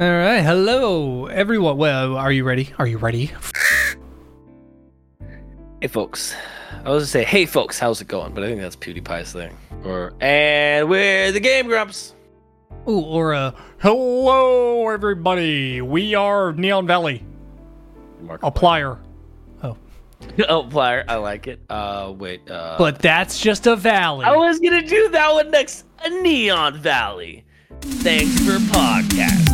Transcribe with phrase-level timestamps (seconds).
[0.00, 1.76] All right, hello everyone.
[1.76, 2.74] Well, are you ready?
[2.80, 3.30] Are you ready?
[5.80, 6.34] Hey folks.
[6.84, 8.34] I was gonna say, hey folks, how's it going?
[8.34, 9.56] But I think that's PewDiePie's thing.
[9.84, 12.16] Or and we're the Game Grumps.
[12.88, 15.80] Ooh, or uh, hello everybody.
[15.80, 17.24] We are Neon Valley.
[18.24, 18.98] Markiplier.
[19.62, 19.76] Oh,
[20.48, 21.60] oh, Plier, I like it.
[21.70, 22.50] Uh, wait.
[22.50, 24.24] Uh, but that's just a valley.
[24.24, 25.84] I was gonna do that one next.
[26.02, 27.44] A Neon Valley.
[27.80, 29.53] Thanks for podcasting.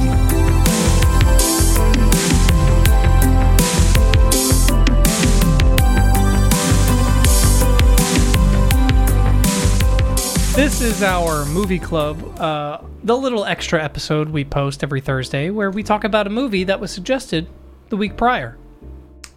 [10.60, 15.70] This is our movie club, uh, the little extra episode we post every Thursday where
[15.70, 17.48] we talk about a movie that was suggested
[17.88, 18.59] the week prior.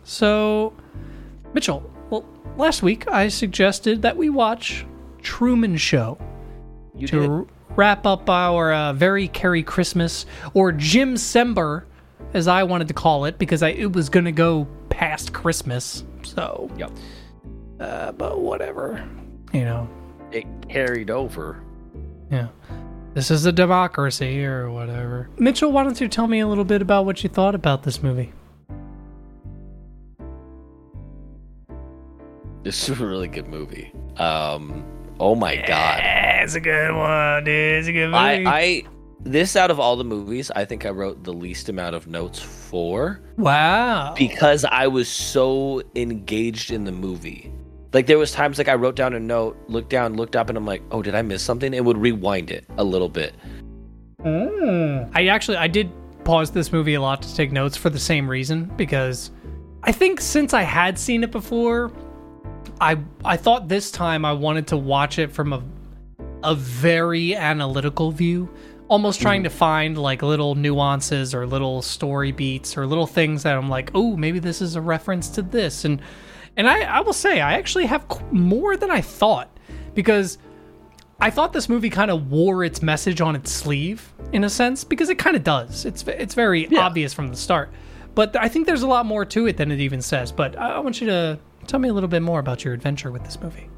[0.04, 0.74] So,
[1.54, 2.26] Mitchell, well,
[2.58, 4.86] last week I suggested that we watch
[5.22, 6.18] Truman Show
[6.94, 7.46] You to r-
[7.78, 11.86] wrap up our uh, very Carrie Christmas, or Jim Sember,
[12.34, 16.04] as I wanted to call it, because I, it was going to go past Christmas.
[16.24, 16.92] So, Yep.
[17.80, 19.02] uh, but whatever.
[19.54, 19.90] You know,
[20.34, 21.64] It carried over.
[22.32, 22.48] yeah.
[23.14, 25.30] This is a democracy or whatever.
[25.38, 28.02] Mitchell, why don't you tell me a little bit about what you thought about this
[28.02, 28.34] movie?
[32.64, 33.92] This is a really good movie.
[34.16, 34.86] Um.
[35.20, 36.02] Oh my god.
[36.06, 37.80] It's a good one, dude.
[37.80, 38.46] It's a good movie.
[38.46, 38.84] I, I
[39.26, 42.40] this out of all the movies, I think I wrote the least amount of notes
[42.40, 44.14] for wow.
[44.18, 47.52] because I was so engaged in the movie.
[47.94, 50.58] Like there was times like I wrote down a note, looked down, looked up, and
[50.58, 51.74] I'm like, oh, did I miss something?
[51.74, 53.36] And would rewind it a little bit.
[54.22, 55.04] Hmm.
[55.14, 55.92] I actually I did
[56.24, 59.32] pause this movie a lot to take notes for the same reason because
[59.84, 61.92] I think since I had seen it before,
[62.82, 65.64] I I thought this time I wanted to watch it from a
[66.44, 68.50] a very analytical view,
[68.88, 69.52] almost trying mm-hmm.
[69.52, 73.92] to find like little nuances or little story beats or little things that I'm like,
[73.94, 76.02] "Oh, maybe this is a reference to this." And
[76.58, 79.50] and I I will say I actually have more than I thought
[79.94, 80.38] because
[81.20, 84.84] I thought this movie kind of wore its message on its sleeve in a sense
[84.84, 85.86] because it kind of does.
[85.86, 87.72] It's it's very obvious from the start,
[88.16, 90.32] but I think there's a lot more to it than it even says.
[90.32, 93.12] But I, I want you to tell me a little bit more about your adventure
[93.12, 93.70] with this movie.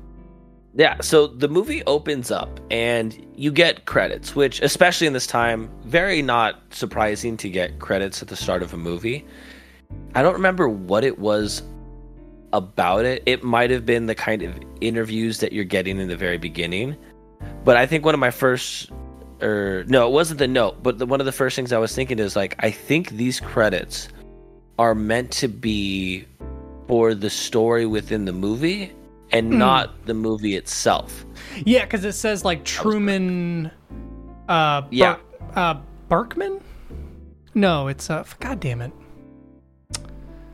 [0.77, 5.69] Yeah, so the movie opens up and you get credits, which especially in this time,
[5.85, 9.25] very not surprising to get credits at the start of a movie.
[10.16, 11.61] I don't remember what it was
[12.57, 13.23] about it.
[13.25, 16.95] It might have been the kind of interviews that you're getting in the very beginning.
[17.63, 18.91] But I think one of my first
[19.41, 21.94] or no, it wasn't the note, but the, one of the first things I was
[21.94, 24.07] thinking is like I think these credits
[24.79, 26.25] are meant to be
[26.88, 28.91] for the story within the movie
[29.31, 31.25] and not the movie itself.
[31.65, 33.71] Yeah, because it says like Truman.
[34.47, 35.17] Uh, Yeah.
[35.55, 35.75] uh,
[36.07, 36.61] Berkman.
[37.55, 38.23] No, it's uh.
[38.39, 38.91] God damn it,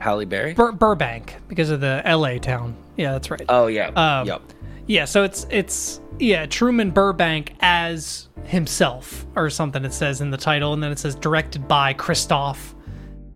[0.01, 0.53] Halle Berry?
[0.53, 2.39] Bur- Burbank because of the L.A.
[2.39, 2.75] town.
[2.97, 3.43] Yeah, that's right.
[3.47, 3.87] Oh yeah.
[3.89, 4.41] Um, yep.
[4.87, 9.85] Yeah, so it's it's yeah Truman Burbank as himself or something.
[9.85, 12.57] It says in the title, and then it says directed by Christof,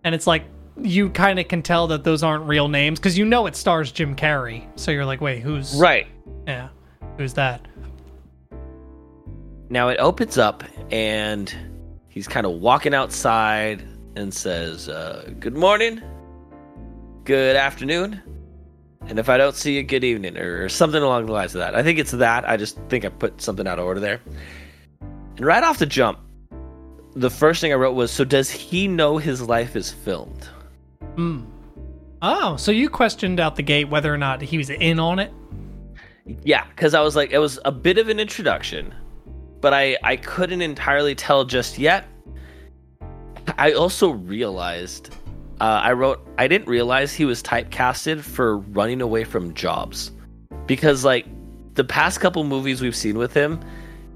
[0.04, 0.44] and it's like
[0.82, 3.92] you kind of can tell that those aren't real names because you know it stars
[3.92, 4.66] Jim Carrey.
[4.78, 6.06] So you're like, wait, who's Right.
[6.46, 6.68] Yeah,
[7.16, 7.66] who's that?
[9.70, 11.52] Now it opens up and
[12.08, 13.82] he's kind of walking outside
[14.16, 16.00] and says, uh, "Good morning,
[17.26, 18.22] good afternoon,
[19.08, 21.74] and if I don't see you, good evening," or something along the lines of that.
[21.74, 22.48] I think it's that.
[22.48, 24.20] I just think I put something out of order there.
[25.00, 26.20] And right off the jump,
[27.14, 30.48] the first thing I wrote was, "So does he know his life is filmed?"
[31.16, 31.40] Hmm.
[32.22, 35.32] Oh, so you questioned out the gate whether or not he was in on it?
[36.42, 38.94] Yeah, because I was like, it was a bit of an introduction,
[39.60, 42.06] but I I couldn't entirely tell just yet.
[43.58, 45.14] I also realized,
[45.60, 50.10] uh, I wrote, I didn't realize he was typecasted for running away from jobs,
[50.66, 51.26] because like
[51.74, 53.60] the past couple movies we've seen with him,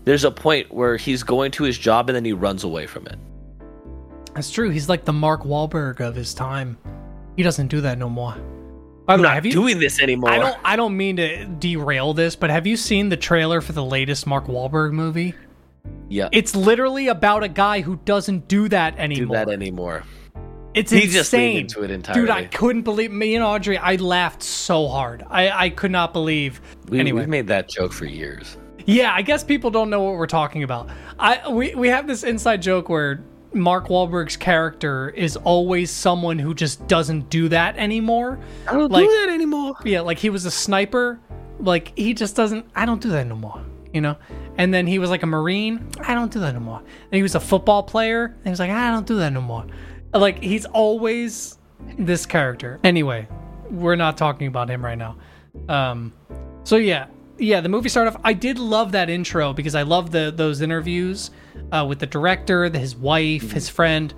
[0.05, 3.07] there's a point where he's going to his job and then he runs away from
[3.07, 3.19] it.
[4.35, 4.71] That's true.
[4.71, 6.79] He's like the Mark Wahlberg of his time.
[7.37, 8.35] He doesn't do that no more.
[8.35, 9.53] By the I'm way, not have you?
[9.53, 10.31] doing this anymore.
[10.31, 10.57] I don't.
[10.65, 14.27] I don't mean to derail this, but have you seen the trailer for the latest
[14.27, 15.35] Mark Wahlberg movie?
[16.09, 19.27] yeah, It's literally about a guy who doesn't do that anymore.
[19.27, 20.05] do that anymore.
[20.75, 21.67] It's He insane.
[21.67, 22.21] just into it entirely.
[22.23, 23.77] Dude, I couldn't believe me and Audrey.
[23.79, 25.25] I laughed so hard.
[25.29, 26.61] I, I could not believe.
[26.89, 28.57] We, anyway, we've made that joke for years.
[28.87, 30.89] yeah, I guess people don't know what we're talking about.
[31.19, 33.23] I we we have this inside joke where
[33.53, 38.39] Mark Wahlberg's character is always someone who just doesn't do that anymore.
[38.69, 39.75] I don't Like- do that anymore.
[39.85, 41.19] Yeah, like he was a sniper.
[41.59, 42.65] Like he just doesn't.
[42.77, 43.61] I don't do that no more.
[43.93, 44.17] You know.
[44.57, 45.85] And then he was like a Marine.
[46.07, 46.79] I don't do that no more.
[46.79, 48.25] And he was a football player.
[48.27, 49.65] And he was like, ah, I don't do that no more.
[50.13, 51.59] Like he's always
[51.99, 52.81] this character.
[52.85, 53.29] Anyway,
[53.71, 55.17] we're not talking about him right now.
[55.69, 56.13] Um,
[56.65, 57.07] so yeah,
[57.39, 57.61] yeah.
[57.61, 58.21] The movie started off.
[58.25, 61.31] I did love that intro because I love the those interviews
[61.73, 64.13] uh, with the director, the, his wife, his friend.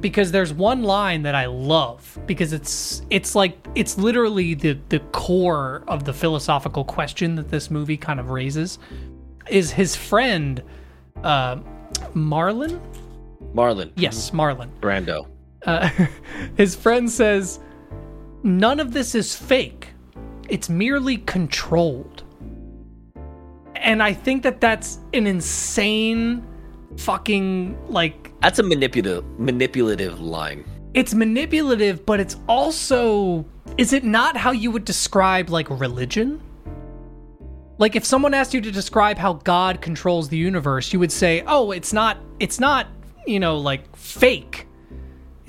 [0.00, 5.00] Because there's one line that I love because it's it's like it's literally the the
[5.12, 8.78] core of the philosophical question that this movie kind of raises.
[9.48, 10.62] Is his friend
[11.22, 11.56] uh,
[12.14, 12.80] Marlon?
[13.54, 13.92] Marlon.
[13.96, 14.68] Yes, Marlon.
[14.80, 15.28] Brando.
[15.66, 15.90] Uh,
[16.56, 17.60] his friend says,
[18.42, 19.88] None of this is fake.
[20.48, 22.22] It's merely controlled.
[23.74, 26.46] And I think that that's an insane
[26.96, 30.64] fucking, like, That's a manipulative manipulative line.
[30.94, 33.44] it's manipulative, but it's also,
[33.76, 36.40] is it not how you would describe, like, religion?
[37.78, 41.42] Like, if someone asked you to describe how God controls the universe, you would say,
[41.46, 42.86] oh, it's not, it's not,
[43.26, 44.66] you know, like, fake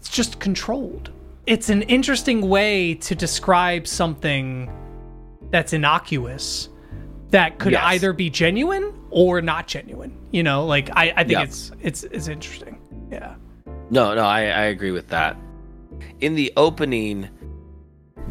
[0.08, 1.12] it's just controlled.
[1.48, 4.72] It's an interesting way to describe something
[5.52, 6.70] that's innocuous
[7.32, 7.84] that could Yes.
[7.84, 10.16] either be genuine or not genuine.
[10.32, 11.44] You know, like I, I think Yeah.
[11.44, 12.80] it's it's it's interesting.
[13.12, 13.36] Yeah.
[13.90, 15.36] No, no, I, I agree with that.
[16.22, 17.28] In the opening,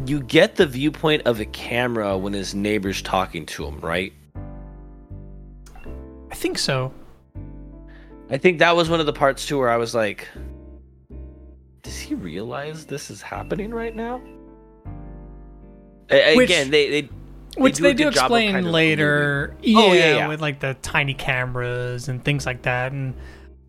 [0.06, 4.14] you get the viewpoint of a camera when his neighbor's talking to him, right?
[6.30, 6.92] I think so.
[8.30, 10.26] I think that was one of the parts too where I was like,
[11.86, 14.20] does he realize this is happening right now?
[16.10, 17.08] Which- Again, they, they
[17.56, 19.56] Which do they do good job of explain kind of later.
[19.62, 20.28] Yeah, Oh, yeah, yeah.
[20.28, 22.90] with like the tiny cameras and things like that.
[22.92, 23.14] And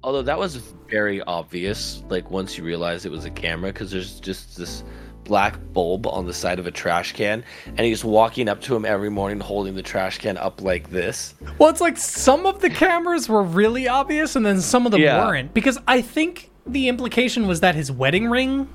[0.03, 0.55] Although that was
[0.89, 4.83] very obvious, like once you realize it was a camera, because there's just this
[5.23, 8.85] black bulb on the side of a trash can, and he's walking up to him
[8.85, 11.35] every morning holding the trash can up like this.
[11.59, 15.01] Well, it's like some of the cameras were really obvious and then some of them
[15.01, 15.23] Yeah.
[15.25, 15.53] weren't.
[15.53, 18.67] Because I think the implication was that his wedding ring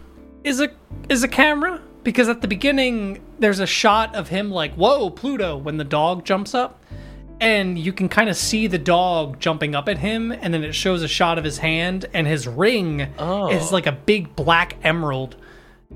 [0.44, 0.70] is a
[1.08, 1.80] is a camera.
[2.04, 6.24] Because at the beginning there's a shot of him like, whoa, Pluto, when the dog
[6.24, 6.82] jumps up.
[7.40, 10.74] And you can kind of see the dog jumping up at him, and then it
[10.76, 13.50] shows a shot of his hand, and his ring Oh.
[13.50, 15.34] is like a big black emerald.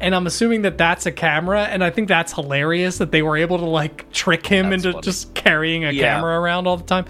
[0.01, 3.37] And I'm assuming that that's a camera, and I think that's hilarious that they were
[3.37, 5.03] able to like trick him That's into funny.
[5.05, 6.15] just carrying a Yeah.
[6.17, 7.05] camera around all the time.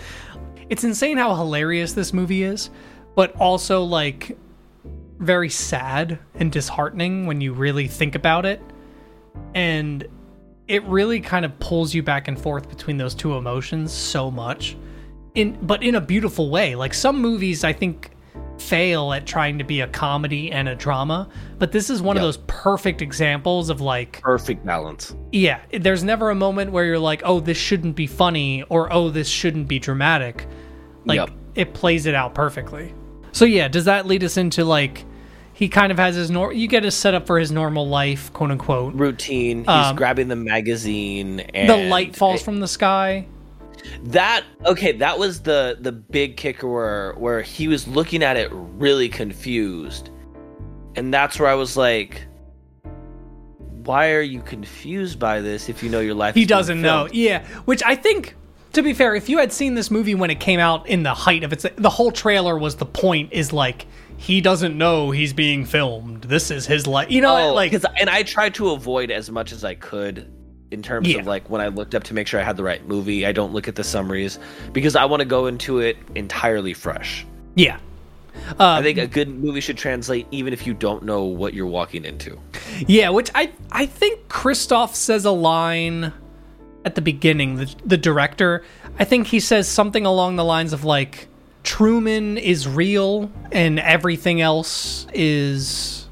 [0.68, 2.68] It's insane how hilarious this movie is,
[3.14, 4.36] but also like
[5.18, 8.60] very sad and disheartening when you really think about it.
[9.54, 10.06] And
[10.68, 14.76] it really kind of pulls you back and forth between those two emotions so much.
[15.34, 16.74] In but in a beautiful way.
[16.74, 18.10] Like some movies I think
[18.58, 21.28] fail at trying to be a comedy and a drama,
[21.58, 25.14] but this is one of those perfect examples of like Perfect balance.
[25.32, 29.10] yeah, there's never a moment where you're like, "Oh, this shouldn't be funny," or "Oh,
[29.10, 30.46] this shouldn't be dramatic."
[31.04, 31.30] Like Yep.
[31.54, 32.94] it plays it out perfectly.
[33.36, 35.04] So yeah, does that lead us into like
[35.52, 38.50] he kind of has his nor you get a setup for his normal life, quote
[38.50, 38.94] unquote.
[38.94, 39.58] Routine.
[39.58, 43.26] He's Um, grabbing the magazine, and the light falls from the sky.
[44.04, 48.48] That okay, that was the the big kicker where where he was looking at it
[48.52, 50.08] really confused.
[50.94, 52.26] And that's where I was like
[53.84, 57.06] why are you confused by this if you know your life He doesn't know.
[57.12, 58.34] Yeah, which I think
[58.76, 61.12] to be fair, if you had seen this movie when it came out in the
[61.12, 63.86] height of its the whole trailer was the point is like
[64.16, 66.22] he doesn't know he's being filmed.
[66.22, 67.10] This is his life.
[67.10, 70.32] You know, Oh, like and I tried to avoid as much as I could
[70.70, 71.18] in terms Yeah.
[71.20, 73.32] of like when I looked up to make sure I had the right movie, I
[73.32, 74.38] don't look at the summaries
[74.72, 77.26] because I want to go into it entirely fresh.
[77.56, 77.78] yeah.
[78.58, 81.66] I think um, a good movie should translate even if you don't know what you're
[81.66, 82.38] walking into.
[82.86, 86.12] Yeah, which I I think Christof says a line
[86.86, 88.62] at the beginning, the the director.
[88.98, 91.28] I think he says something along the lines of like
[91.64, 96.06] Truman is real and everything else is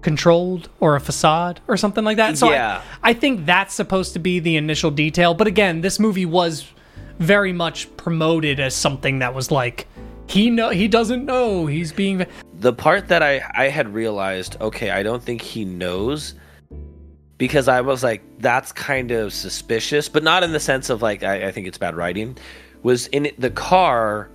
[0.00, 2.38] controlled or a facade or something like that.
[2.38, 2.82] So I- Yeah.
[3.02, 5.34] I, think that's supposed to be the initial detail.
[5.34, 6.64] But again, this movie was
[7.18, 9.88] very much promoted as something that was like
[10.28, 12.24] he know he doesn't know he's being
[12.60, 16.34] the part that I I had realized, okay, I don't think he knows
[17.38, 21.22] because I was like, that's kind of suspicious, but not in the sense of like
[21.22, 22.36] I, I think it's bad writing.
[22.82, 24.28] Was in the car,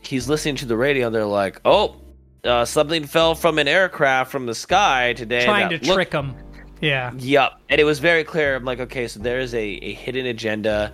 [0.00, 1.96] he's listening to the radio, and they're like, oh,
[2.44, 5.44] uh, something fell from an aircraft from the sky today.
[5.44, 6.34] trying to looked trick him.
[6.80, 7.12] Yeah.
[7.16, 7.60] Yep.
[7.68, 8.56] And it was very clear.
[8.56, 10.92] I'm like, okay, so there is a, a hidden agenda.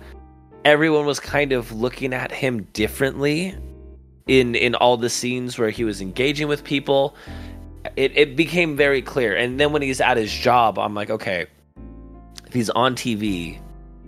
[0.65, 3.55] Everyone was kind of looking at him differently
[4.27, 7.15] in in all the scenes where he was engaging with people.
[7.95, 9.35] It it became very clear.
[9.35, 11.45] And then when he's at his job, I'm like, okay,
[12.47, 13.59] if he's on TV,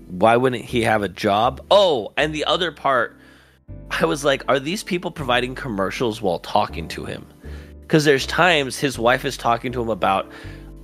[0.07, 1.61] why wouldn't he have a job?
[1.69, 3.17] Oh, and the other part
[3.91, 7.25] I was like, are these people providing commercials while talking to him?
[7.81, 10.31] Because there's times his wife is talking to him about,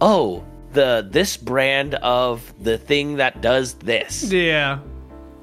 [0.02, 0.44] oh,
[0.74, 4.80] the this brand of the thing that does this, Yeah.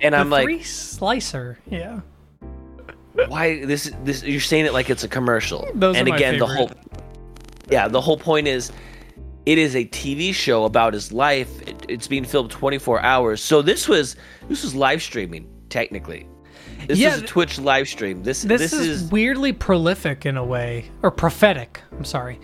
[0.00, 1.58] and I'm like, slicer.
[1.68, 2.00] Yeah.
[3.28, 6.70] why this this you're saying it like it's a commercial Those and again the whole
[7.70, 8.72] yeah the whole point is
[9.46, 13.60] it is a tv show about his life it, it's being filmed 24 hours so
[13.62, 14.16] this was
[14.48, 16.28] this was live streaming technically
[16.86, 20.36] this Yeah, is a twitch live stream this This, this, is, is, weirdly prolific in
[20.36, 21.80] a way, or prophetic.
[21.92, 22.40] I'm sorry.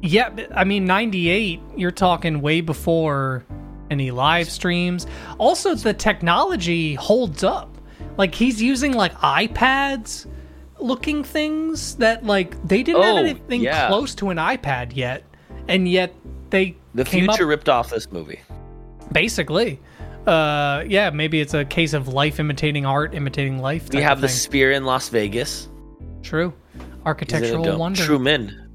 [0.00, 3.44] Yeah, I mean, 98, you're talking way before
[3.90, 5.08] any live streams.
[5.38, 7.76] Also, the technology holds up.
[8.16, 10.26] Like, he's using, like, iPads
[10.78, 13.88] looking things that, like, they didn't have Oh, anything yeah.
[13.88, 15.24] close to an iPad yet.
[15.66, 16.14] And yet,
[16.50, 18.40] they the future up ripped off this movie
[19.12, 19.80] basically.
[20.26, 23.88] Uh, yeah, maybe it's a case of life imitating art, imitating life.
[23.92, 25.68] we have the Sphere in las vegas
[26.22, 26.52] True.
[26.74, 28.04] He's in a Architectural wonder.
[28.04, 28.68] true men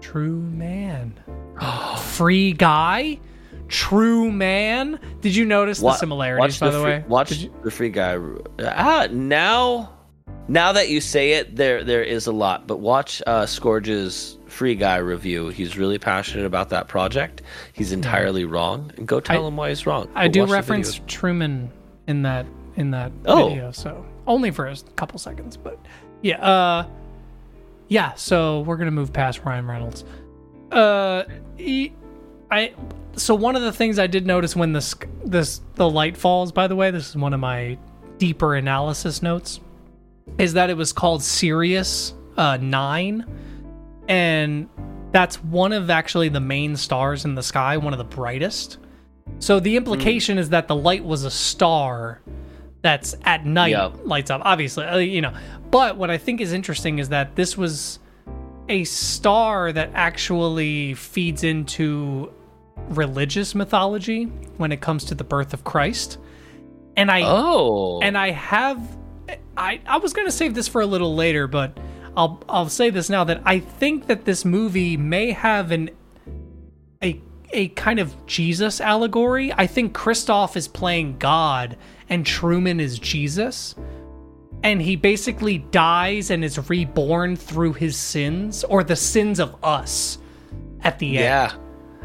[0.00, 1.14] True man.
[1.98, 3.20] Free guy.
[3.68, 4.98] True man.
[5.20, 7.04] Did you notice Wa- the similarities, by the, free, way?
[7.06, 8.18] watch you- the free guy
[8.60, 9.92] ah now
[10.48, 14.74] now that you say it there there is a lot but watch uh Skorge's free
[14.74, 17.42] guy review he's really passionate about that project
[17.74, 21.00] he's entirely wrong and go tell I- him why he's wrong I Go do reference.
[21.06, 21.70] Truman
[22.06, 23.48] in that in that Oh.
[23.50, 25.78] video, so only for a couple seconds, but
[26.22, 26.38] yeah.
[26.40, 26.86] Uh,
[27.88, 28.12] yeah.
[28.14, 30.04] So we're gonna move past Ryan Reynolds.
[30.70, 31.24] Uh,
[31.56, 31.92] he,
[32.50, 32.72] I.
[33.16, 36.52] So one of the things I did notice when this this the light falls.
[36.52, 37.76] By the way, this is one of my
[38.18, 39.60] deeper analysis notes.
[40.36, 43.24] Is that it was called Sirius uh, Nine,
[44.08, 44.68] and
[45.10, 48.78] that's one of actually the main stars in the sky, one of the brightest.
[49.40, 52.20] So the implication is that the light was a star
[52.82, 54.00] that's at night Yep.
[54.04, 54.42] lights up.
[54.44, 55.32] Obviously, uh, you know.
[55.70, 57.98] But what I think is interesting is that this was
[58.68, 62.32] a star that actually feeds into
[62.90, 64.24] religious mythology
[64.56, 66.18] when it comes to the birth of Christ.
[66.96, 68.80] And I oh and I have
[69.58, 71.76] I I was going to save this for a little later, but
[72.16, 75.90] I'll I'll say this now that I think that this movie may have an
[77.02, 79.52] a a kind of Jesus allegory.
[79.52, 81.76] I think Christof is playing God
[82.08, 83.74] and Truman is Jesus.
[84.62, 90.18] And he basically dies and is reborn through his sins or the sins of us
[90.82, 91.52] at the end yeah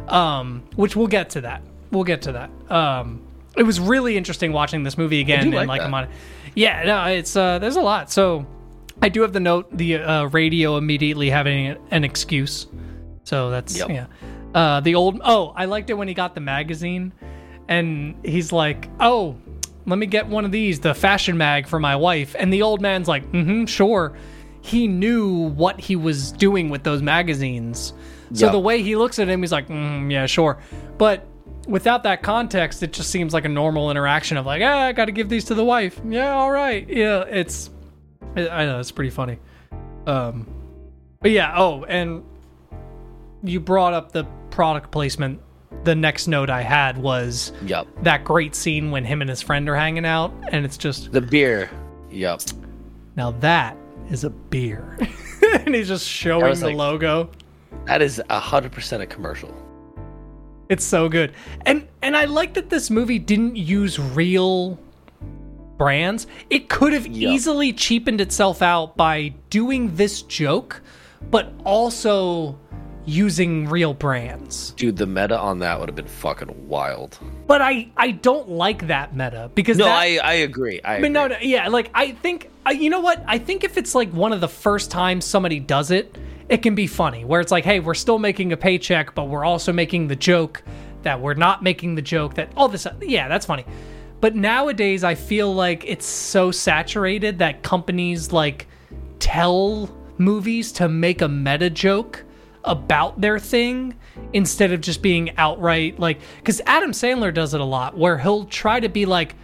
[0.07, 3.21] um which we'll get to that we'll get to that um
[3.55, 5.93] it was really interesting watching this movie again and like like that.
[5.93, 6.09] on
[6.55, 8.11] yeah no it's uh there's a lot.
[8.11, 8.45] So
[9.01, 12.67] i do have the note the uh, radio immediately having an excuse.
[13.23, 13.89] So that's Yep.
[13.89, 14.05] yeah.
[14.53, 17.11] Uh the old oh i liked it when he got the magazine
[17.67, 19.35] and he's like oh
[19.85, 22.35] let me get one of these the fashion mag for my wife.
[22.39, 24.13] And the old man's like mm-hmm sure.
[24.61, 27.93] He knew what he was doing with those magazines.
[28.33, 28.51] So Yep.
[28.53, 30.59] the way he looks at him he's like mm, yeah sure.
[30.97, 31.25] But
[31.67, 35.11] without that context it just seems like a normal interaction of like ah, i gotta
[35.11, 35.99] give these to the wife.
[36.07, 36.87] Yeah all right.
[36.89, 37.69] Yeah it's
[38.35, 39.39] i I know it's pretty funny.
[40.05, 40.47] Um
[41.21, 42.23] but yeah oh and
[43.43, 45.39] you brought up the product placement.
[45.85, 49.67] The next note i had was yep that great scene when him and his friend
[49.69, 51.69] are hanging out and it's just the beer.
[52.11, 52.41] Yep
[53.15, 53.77] now that
[54.09, 54.97] is a beer.
[55.65, 57.29] And he's just showing the like- logo.
[57.85, 59.53] That is a hundred percent a commercial
[60.73, 61.31] it's so good
[61.65, 64.77] and and i like that this movie didn't use real
[65.77, 67.31] brands it could have Yep.
[67.33, 70.81] easily cheapened itself out by doing this joke
[71.31, 72.57] but also
[73.05, 77.89] using real brands dude the meta on that would have been fucking wild but i
[77.97, 81.09] i don't like that meta because no that, i i agree i I agree.
[81.09, 83.21] no, no, yeah, like I think, I, you know what?
[83.27, 86.15] I think if it's like one of the first times somebody does it,
[86.49, 87.25] it can be funny.
[87.25, 90.63] Where it's like, hey, we're still making a paycheck, but we're also making the joke
[91.03, 92.87] that we're not making the joke that all this.
[93.01, 93.65] Yeah, that's funny.
[94.21, 98.67] But nowadays, I feel like it's so saturated that companies like
[99.19, 102.23] tell movies to make a meta joke
[102.63, 103.93] about their thing
[104.31, 108.45] instead of just being outright like because Adam Sandler does it a lot where he'll
[108.45, 109.35] try to be like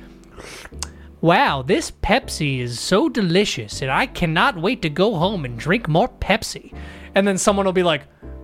[1.22, 5.90] Wow, this Pepsi is so delicious, and I cannot wait to go home and drink
[5.90, 6.74] more Pepsi.
[7.14, 8.04] And then someone will be like,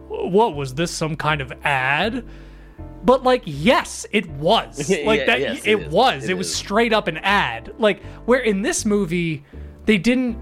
[0.10, 2.26] What was this, some kind of ad?
[3.06, 4.90] But, like, yes, it was.
[5.06, 6.26] Like, Yeah, that, yes, it, it was.
[6.26, 7.74] It, It was straight up an ad.
[7.78, 9.46] Like, where in this movie,
[9.86, 10.38] they didn't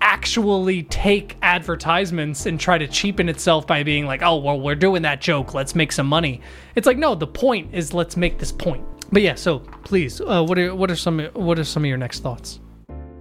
[0.00, 5.02] actually take advertisements and try to cheapen itself by being like, oh, well, we're doing
[5.02, 5.54] that joke.
[5.54, 6.40] Let's make some money.
[6.74, 8.84] It's like, no, the point is let's make this point.
[9.12, 11.98] But yeah, so please, uh, what are what are some what are some of your
[11.98, 12.60] next thoughts?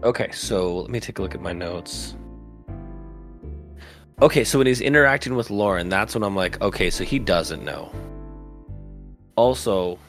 [0.04, 2.15] Okay, so let me take a look at my notes.
[4.22, 7.63] Okay, so when he's interacting with Lauren, that's when I'm like, okay, so he doesn't
[7.63, 7.92] know.
[9.36, 10.00] Also,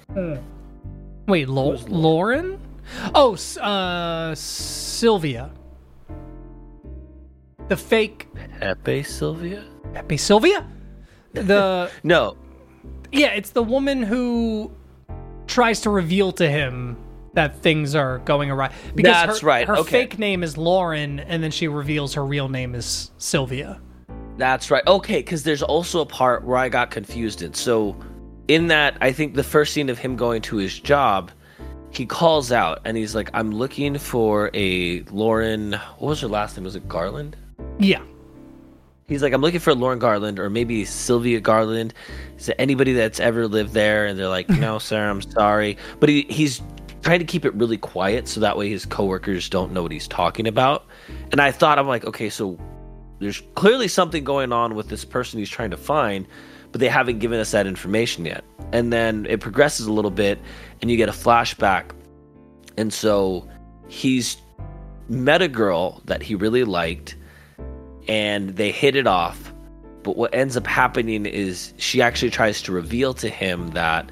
[1.26, 2.60] Wait, Lo- Who's Lauren?
[3.14, 5.50] Oh, uh, Sylvia.
[7.68, 8.28] The fake
[8.60, 9.64] Pepe Sylvia?
[9.92, 10.64] Pepe Sylvia?
[11.32, 12.36] The No,
[13.10, 14.70] yeah, it's the woman who
[15.46, 16.96] tries to reveal to him
[17.34, 18.72] that things are going awry.
[18.94, 19.90] Because That's her, right, Her okay.
[19.90, 23.80] fake name is Lauren, and then she reveals her real name is Sylvia.
[24.38, 24.86] That's right.
[24.86, 27.54] Okay, because there's also a part where I got confused in.
[27.54, 27.96] So,
[28.48, 31.30] in that, I think the first scene of him going to his job,
[31.90, 35.72] he calls out and he's like, "I'm looking for a Lauren.
[35.98, 36.64] What was her last name?
[36.64, 37.36] Was it Garland?"
[37.78, 38.02] Yeah.
[39.08, 41.94] He's like, "I'm looking for Lauren Garland or maybe Sylvia Garland.
[42.38, 46.08] Is there anybody that's ever lived there?" And they're like, "No, sir, I'm sorry." But
[46.08, 46.62] he, he's
[47.06, 50.08] trying to keep it really quiet so that way his coworkers don't know what he's
[50.08, 50.86] talking about.
[51.30, 52.58] And I thought, I'm like, okay, so
[53.20, 56.26] there's clearly something going on with this person he's trying to find,
[56.72, 58.42] but they haven't given us that information yet.
[58.72, 60.40] And then it progresses a little bit,
[60.82, 61.92] and you get a flashback.
[62.76, 63.48] And so
[63.86, 64.38] he's
[65.08, 67.14] met a girl that he really liked,
[68.08, 69.52] and they hit it off.
[70.02, 74.10] But what ends up happening is she actually tries to reveal to him that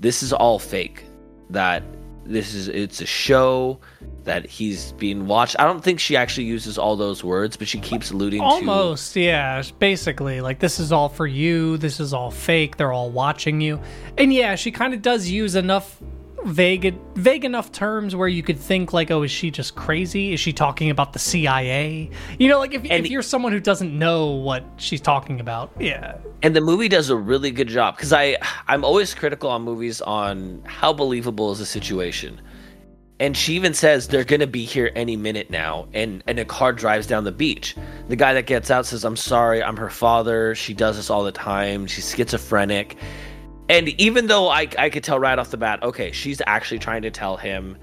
[0.00, 1.02] this is all fake,
[1.50, 1.82] that
[2.26, 3.78] this is it's a show
[4.24, 5.56] that he's being watched.
[5.58, 9.16] I don't think she actually uses all those words, but she keeps alluding to Almost,
[9.16, 9.62] yeah.
[9.78, 11.76] Basically, like this is all for you.
[11.76, 12.76] This is all fake.
[12.76, 13.80] They're all watching you,
[14.18, 15.98] and yeah, she kind of does use enough
[16.44, 20.32] vague, vague enough terms where you could think like, oh, is she just crazy?
[20.32, 22.10] Is she talking about the CIA?
[22.38, 25.72] You know, like if, And- if you're someone who doesn't know what she's talking about,
[25.78, 28.36] yeah, and the movie does a really good job because I
[28.68, 32.40] I'm always critical on movies on how believable is a situation.
[33.20, 36.72] And she even says they're gonna be here any minute now, and and a car
[36.72, 37.76] drives down the beach.
[38.08, 40.54] The guy that gets out says, "I'm sorry, I'm her father.
[40.56, 41.86] She does this all the time.
[41.86, 42.96] She's schizophrenic."
[43.68, 47.02] And even though I I could tell right off the bat, okay, she's actually trying
[47.02, 47.76] to tell him,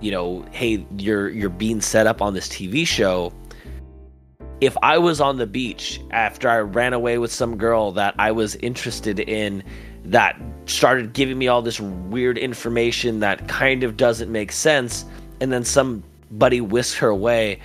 [0.00, 3.32] you know, hey, you're you're being set up on this TV show.
[4.60, 8.32] If I was on the beach after I ran away with some girl that I
[8.32, 9.62] was interested in,
[10.04, 15.04] that started giving me all this weird information that kind of doesn't make sense,
[15.40, 17.60] and then somebody whisked her away.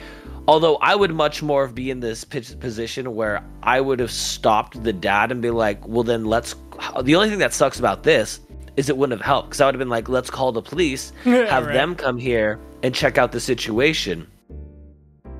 [0.45, 4.91] Although I would much more be in this position where I would have stopped the
[4.91, 6.56] dad and be like, well, then let's.
[7.04, 8.39] The only thing that sucks about this
[8.76, 11.12] is it wouldn't have helped because I would have been like, let's call the police,
[11.24, 11.74] have Right.
[11.74, 14.28] them come here and check out the situation.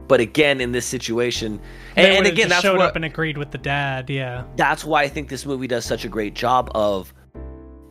[0.08, 1.60] But again, in this situation,
[1.96, 4.10] and, and again, that's showed what, up and agreed with the dad.
[4.10, 7.14] Yeah, that's why I think this movie does such a great job of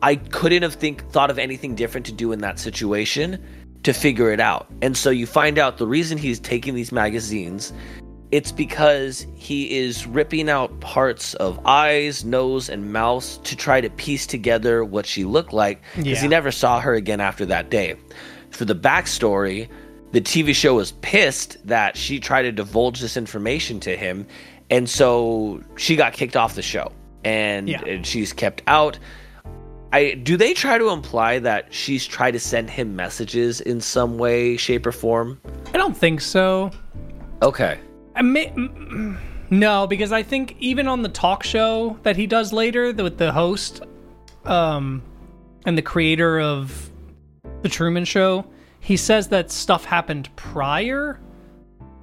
[0.01, 3.43] I couldn't have think thought of anything different to do in that situation
[3.83, 4.67] to figure it out.
[4.81, 7.73] And so you find out the reason he's taking these magazines
[8.33, 13.91] it's because he is ripping out parts of eyes, nose, and mouth to try to
[13.91, 16.21] piece together what she looked like because Yeah.
[16.21, 17.93] he never saw her again after that day.
[18.49, 19.67] For the backstory,
[20.13, 24.25] the TV show was pissed that she tried to divulge this information to him,
[24.71, 26.91] and so she got kicked off the show,
[27.23, 27.81] and, Yeah.
[27.85, 28.97] and she's kept out.
[29.91, 34.17] I do they try to imply that she's tried to send him messages in some
[34.17, 35.39] way, shape, or form?
[35.71, 36.71] I don't think so.
[37.43, 37.77] Okay.
[38.21, 38.53] May,
[39.49, 43.17] no, because I think even on the talk show that he does later the- with
[43.17, 43.81] the host,
[44.45, 45.01] um,
[45.65, 46.91] and the creator of
[47.61, 48.45] the Truman Show,
[48.79, 51.19] he says that stuff happened prior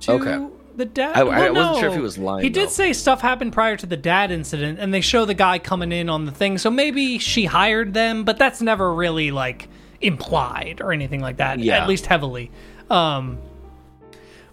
[0.00, 0.38] to Okay.
[0.76, 1.16] the dad.
[1.16, 3.86] I- I wasn't sure if he was lying, He did say stuff happened prior to
[3.86, 6.56] the dad incident, and they show the guy coming in on the thing.
[6.56, 9.68] So maybe she hired them, but that's never really like
[10.00, 11.58] implied or anything like that.
[11.58, 11.82] Yeah.
[11.82, 12.50] At least heavily.
[12.88, 13.36] Um,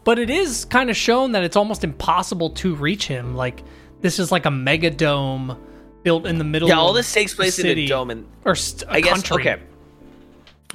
[0.08, 3.36] but it is kind of shown that it's almost impossible to reach him.
[3.36, 3.62] Like
[4.00, 5.62] this is like a mega dome
[6.02, 6.70] built in the middle.
[6.70, 9.02] Of Yeah, all this takes place in city, a dome, and or st- a I
[9.02, 9.50] guess country.
[9.50, 9.62] okay.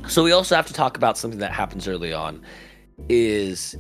[0.07, 2.43] So we also have to talk about something that happens early on.
[3.09, 3.75] Is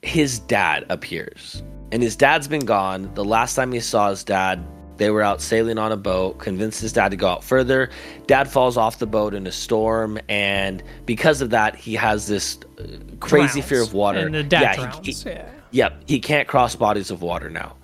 [0.00, 3.12] his dad appears, and his dad's been gone.
[3.12, 4.64] The last time he saw his dad,
[4.98, 6.38] they were out sailing on a boat.
[6.38, 7.88] Convinced his dad to go out further.
[8.26, 12.58] Dad falls off the boat in a storm, and because of that, he has this
[12.78, 12.82] uh,
[13.20, 13.68] crazy Drowns.
[13.68, 14.26] fear of water.
[14.26, 15.50] And the dad yeah, he- he- yeah.
[15.70, 17.76] Yep, he can't cross bodies of water now.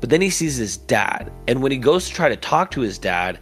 [0.00, 2.80] But then he sees his dad, and when he goes to try to talk to
[2.80, 3.38] his dad,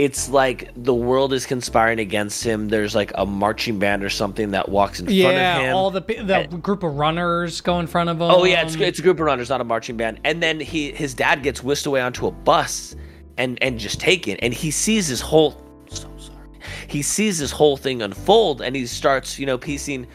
[0.00, 2.68] it's like the world is conspiring against him.
[2.68, 5.76] There's like a marching band or something that walks in front of Yeah, him.
[5.76, 8.30] all the the group of runners go in front of him.
[8.30, 10.18] oh yeah, it's it's a group of runners, not a marching band.
[10.24, 12.96] And then he his dad gets whisked away onto a bus
[13.36, 15.60] and and just taken, and he sees his whole
[15.90, 16.48] so sorry.
[16.88, 20.06] He sees this whole thing unfold, and he starts you know piecing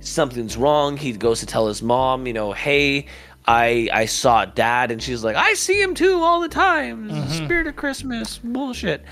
[0.00, 0.98] something's wrong.
[0.98, 3.06] He goes to tell his mom, you know, hey,
[3.46, 7.10] I I saw dad, and she's like, I see him too all the time.
[7.10, 7.44] Mm-hmm.
[7.44, 9.04] Spirit of Christmas bullshit.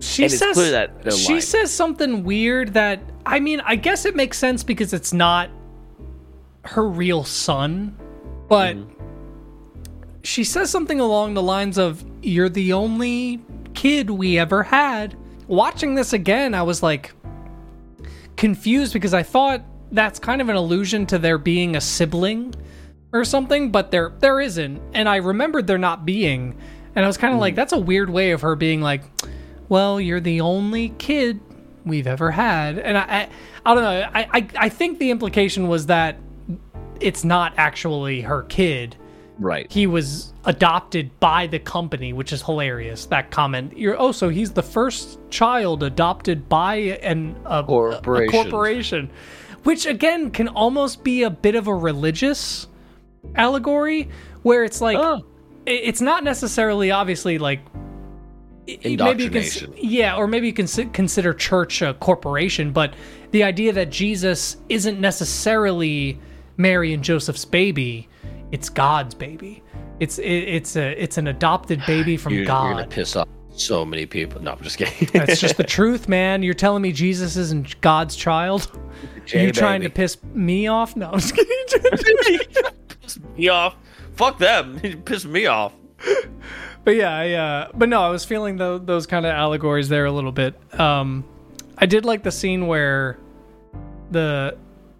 [0.00, 1.40] She and says that she lying.
[1.40, 5.50] says something weird that I mean, I guess it makes sense because it's not
[6.62, 7.96] her real son,
[8.48, 8.92] but mm-hmm.
[10.22, 13.40] she says something along the lines of, "You're the only
[13.74, 15.16] kid we ever had."
[15.48, 17.12] Watching this again, I was like
[18.36, 22.54] confused because I thought that's kind of an allusion to there being a sibling
[23.12, 24.80] or something, but there there isn't.
[24.94, 26.56] And I remembered there not being,
[26.94, 27.42] and I was kind of mm.
[27.42, 29.02] like, that's a weird way of her being like,
[29.68, 31.40] "Well, you're the only kid
[31.84, 33.28] we've ever had," and I I,
[33.66, 34.10] I don't know.
[34.14, 36.16] I, I I think the implication was that
[37.00, 38.96] it's not actually her kid.
[39.38, 39.70] Right.
[39.70, 43.06] He was adopted by the company, which is hilarious.
[43.06, 43.76] That comment.
[43.76, 48.28] You're oh, so he's the first child adopted by an a corporation.
[48.28, 49.10] A corporation,
[49.62, 52.66] which again can almost be a bit of a religious
[53.34, 54.08] allegory,
[54.42, 55.24] where it's like oh.
[55.66, 57.60] it's not necessarily obviously like
[58.66, 62.94] maybe you can, yeah, or maybe you can consider church a corporation, but
[63.30, 66.18] the idea that Jesus isn't necessarily
[66.56, 68.08] Mary and Joseph's baby,
[68.52, 69.62] it's God's baby.
[70.00, 72.64] It's it, it's a it's an adopted baby from you're, God.
[72.64, 74.40] You're gonna piss off so many people.
[74.40, 75.08] No, I'm just kidding.
[75.12, 76.42] That's just the truth, man.
[76.42, 78.70] You're telling me Jesus isn't God's child?
[79.26, 80.96] J, Are you trying to piss me off?
[80.96, 82.40] No, I'm just kidding.
[83.16, 83.76] piss me off.
[84.14, 84.78] Fuck them.
[85.04, 85.72] Pissed me off.
[86.84, 90.06] But yeah, I, uh, but no, I was feeling the, those kind of allegories there
[90.06, 90.54] a little bit.
[90.80, 91.22] Um,
[91.76, 93.18] I did like the scene where
[94.10, 94.56] the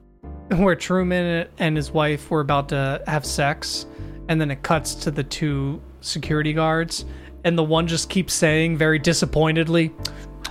[0.51, 3.87] where Truman and his wife were about to have sex,
[4.29, 7.07] and then it cuts to the two security guards,
[7.45, 9.91] and the one just keeps saying very disappointedly,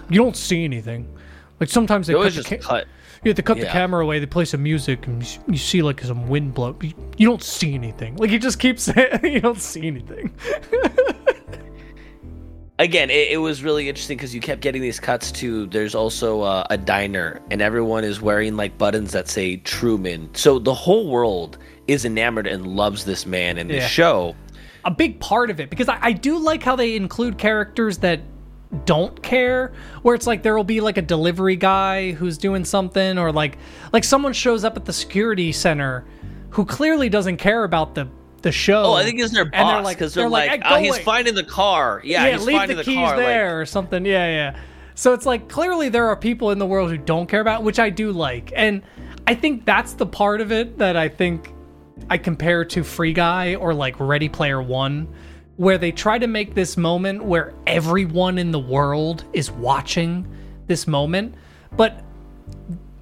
[0.10, 1.08] "You don't see anything."
[1.60, 2.88] Like sometimes they, cut, the ca- cut.
[3.24, 3.66] Yeah, to cut yeah.
[3.66, 4.20] the camera away.
[4.20, 6.78] They play some music, and you see like some wind blow.
[7.18, 8.16] You don't see anything.
[8.18, 10.34] Like he just keeps saying, "You don't see anything."
[12.80, 15.68] again, it, it, was really interesting because you kept getting these cuts to.
[15.68, 20.34] There's also uh, a diner, and everyone is wearing like buttons that say Truman.
[20.34, 23.88] So the whole world is enamored and loves this man in this yeah.
[23.88, 24.36] show.
[24.86, 28.22] A big part of it because I, I do like how they include characters that
[28.86, 33.18] don't care where it's like there will be like a delivery guy who's doing something
[33.18, 33.58] or like
[33.94, 36.06] like someone shows up at the security center
[36.52, 38.08] who clearly doesn't care about the
[38.42, 38.84] the show.
[38.84, 41.36] Oh, I think it's their boss because they're, like, they're like, like oh, he's finding
[41.36, 42.02] the car.
[42.04, 43.64] Yeah, yeah he's leave finding the, the keys car, there like...
[43.64, 44.06] or something.
[44.06, 44.60] Yeah, yeah.
[44.96, 47.80] So it's like clearly there are people in the world who don't care about, which
[47.80, 48.82] I do like, and
[49.28, 51.52] I think that's the part of it that I think
[52.10, 55.08] I compare to Free Guy or like Ready Player One,
[55.58, 60.26] where they try to make this moment where everyone in the world is watching
[60.68, 61.36] this moment,
[61.76, 62.04] but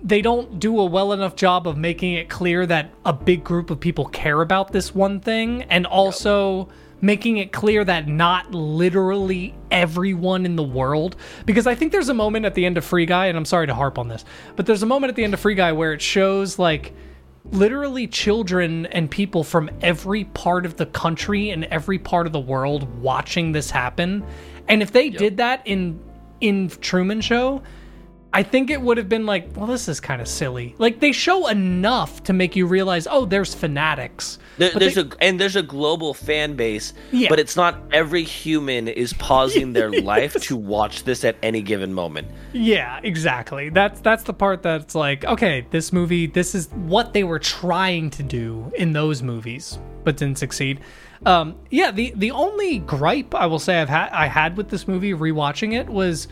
[0.02, 3.70] they don't do a well enough job of making it clear that a big group
[3.70, 6.70] of people care about this one thing and also
[7.02, 11.16] making it clear that not literally everyone in the world
[11.46, 13.68] because I think there's a moment at the end of Free Guy and I'm sorry
[13.68, 14.24] to harp on this
[14.56, 16.94] but there's a moment at the end of Free Guy where it shows like
[17.52, 22.40] literally children and people from every part of the country and every part of the
[22.40, 24.26] world watching this happen
[24.68, 25.18] and if they yep.
[25.18, 26.00] did that in
[26.42, 27.62] in Truman show
[28.36, 30.76] I think it would have been like, well, this is kind of silly.
[30.78, 34.40] Like they show enough to make you realize, oh, there's fanatics.
[34.58, 37.30] There, there's they, a and there's a global fan base, yeah.
[37.30, 41.94] but it's not every human is pausing their life to watch this at any given
[41.94, 42.28] moment.
[42.52, 43.70] Yeah, exactly.
[43.70, 48.10] That's that's the part that's like, okay, this movie, this is what they were trying
[48.12, 50.82] to do in those movies, but didn't succeed.
[51.26, 54.90] Um, yeah, the the only gripe I will say I've had I had with this
[54.90, 56.28] movie rewatching it was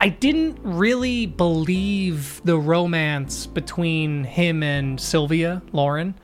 [0.00, 6.14] I didn't really believe the romance between him and Sylvia Lauren.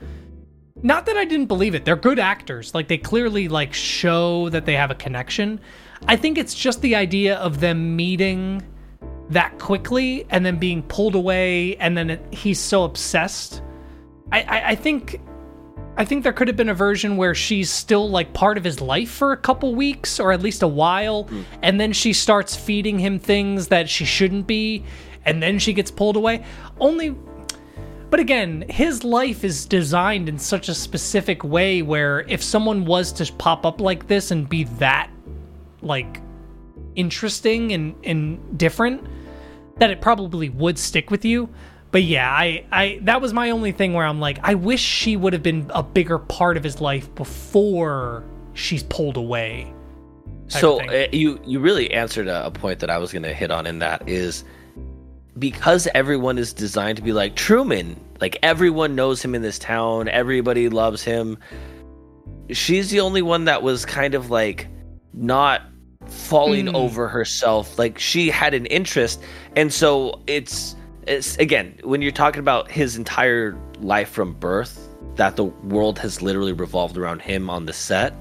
[0.81, 1.83] Not that I didn't believe it.
[1.83, 2.73] They're good actors.
[2.73, 5.59] Like they clearly like show that they have a connection.
[6.07, 8.63] I think it's just the idea of them meeting
[9.29, 13.61] that quickly and then being pulled away and then it, he's so obsessed.
[14.31, 15.19] I, I, I think
[15.97, 18.81] I think there could have been a version where she's still like part of his
[18.81, 21.45] life for a couple weeks or at least a while, mm.
[21.61, 24.83] and then she starts feeding him things that she shouldn't be,
[25.23, 26.43] and then she gets pulled away.
[26.79, 27.15] Only.
[28.09, 33.11] But again, his life is designed in such a specific way where if someone was
[33.13, 35.09] to pop up like this and be that,
[35.81, 36.21] like,
[36.95, 39.05] interesting and, and different,
[39.77, 41.49] that it probably would stick with you
[41.95, 45.15] but yeah, I, I that was my only thing where I'm like, I wish she
[45.15, 49.73] would have been a bigger part of his life before she's pulled away.
[50.49, 53.49] So uh, you you really answered a, a point that I was going to hit
[53.49, 54.43] on in that is
[55.39, 60.09] because everyone is designed to be like Truman, like everyone knows him in this town,
[60.09, 61.37] everybody loves him.
[62.49, 64.67] She's the only one that was kind of like
[65.13, 65.61] not
[66.07, 66.75] falling Mm.
[66.75, 67.79] over herself.
[67.79, 69.23] Like she had an interest,
[69.55, 70.75] and so it's
[71.07, 76.21] it's again when you're talking about his entire life from birth, that the world has
[76.21, 78.13] literally revolved around him on the set.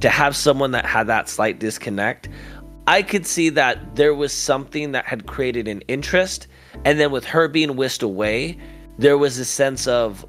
[0.00, 2.28] To have someone that had that slight disconnect,
[2.86, 6.46] I could see that there was something that had created an interest,
[6.84, 8.58] and then with her being whisked away,
[8.98, 10.24] there was a sense of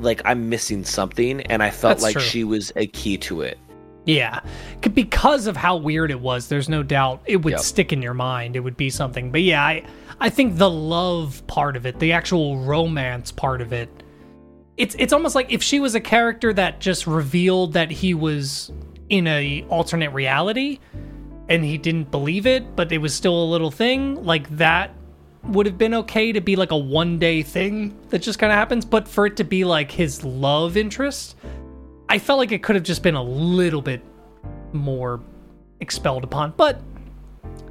[0.00, 2.22] like I'm missing something, and I felt That's like true.
[2.22, 3.58] she was a key to it.
[4.08, 4.40] Yeah.
[4.82, 7.60] C- Because of how weird it was, there's no doubt it would Yep.
[7.60, 8.56] stick in your mind.
[8.56, 9.30] It would be something.
[9.30, 9.82] But yeah, I
[10.20, 13.88] I think the love part of it, the actual romance part of it,
[14.76, 18.72] it's it's almost like if she was a character that just revealed that he was
[19.10, 20.78] in a alternate reality
[21.48, 24.90] and he didn't believe it, but it was still a little thing, like that
[25.44, 28.56] would have been okay to be like a one day thing that just kind of
[28.58, 31.36] happens, but for it to be like his love interest,
[32.08, 34.02] I felt like it could have just been a little bit
[34.72, 35.20] more
[35.80, 36.54] expelled upon.
[36.56, 36.80] But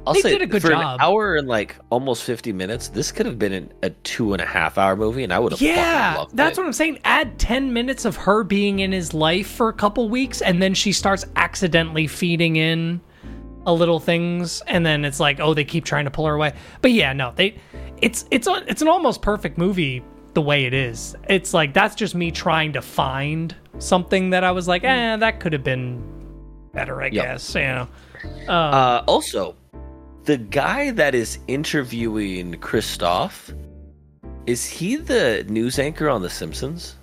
[0.06, 0.80] I'll They say did a good for job.
[0.80, 2.88] an hour and like almost fifty minutes.
[2.88, 5.52] This could have been an, a two and a half hour movie, and I would
[5.52, 6.60] have yeah, that's it.
[6.60, 6.98] what I'm saying.
[7.04, 10.72] Add 10 minutes of her being in his life for a couple weeks, and then
[10.74, 13.00] she starts accidentally feeding in
[13.66, 16.54] a little things, and then it's like, oh, they keep trying to pull her away.
[16.80, 17.56] But yeah, no, they,
[18.00, 20.02] it's it's a, it's an almost perfect movie
[20.34, 21.16] the way it is.
[21.28, 25.40] It's like that's just me trying to find something that I was like, eh, that
[25.40, 26.02] could have been
[26.72, 27.12] better, I Yep.
[27.12, 27.54] guess.
[27.54, 27.88] You know,
[28.48, 29.54] Uh, also,
[30.24, 33.54] the guy that is interviewing Christof,
[34.46, 36.96] is he the news anchor on The Simpsons?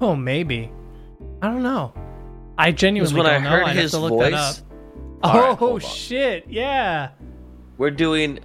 [0.00, 0.70] oh, maybe,
[1.42, 1.92] I don't know.
[2.56, 3.50] I genuinely when don't know.
[3.50, 4.54] heard have his to look that up.
[4.56, 4.62] voice,
[5.22, 5.80] oh on.
[5.80, 6.44] shit!
[6.48, 7.10] Yeah.
[7.78, 8.38] we're doing.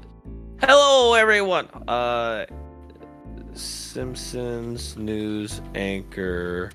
[0.62, 1.68] Hello, everyone.
[1.88, 2.46] Uh,
[3.56, 6.72] Simpsons news anchor,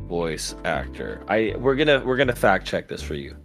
[0.00, 1.22] voice actor.
[1.28, 3.36] I we're gonna we're gonna fact check this for you.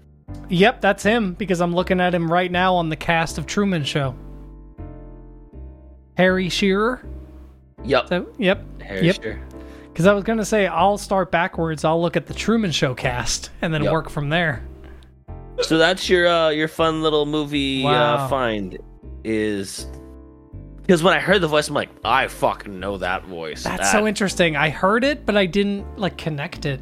[0.49, 3.83] Yep, that's him because I'm looking at him right now on the cast of Truman
[3.83, 4.15] Show.
[6.17, 7.05] Harry Shearer.
[7.83, 8.07] Yep.
[8.09, 8.63] So, yep.
[8.81, 9.21] Harry yep.
[9.21, 9.41] Shearer.
[9.91, 11.83] Because I was gonna say I'll start backwards.
[11.85, 13.91] I'll look at the Truman Show cast and then Yep.
[13.93, 14.63] work from there.
[15.61, 18.15] So that's your uh, your fun little movie Wow.
[18.15, 18.77] uh, find
[19.23, 19.85] is
[20.83, 23.63] because when I heard the voice, I'm like, I fucking know that voice.
[23.63, 24.55] That's That- so interesting.
[24.55, 26.81] I heard it, but I didn't like connect it.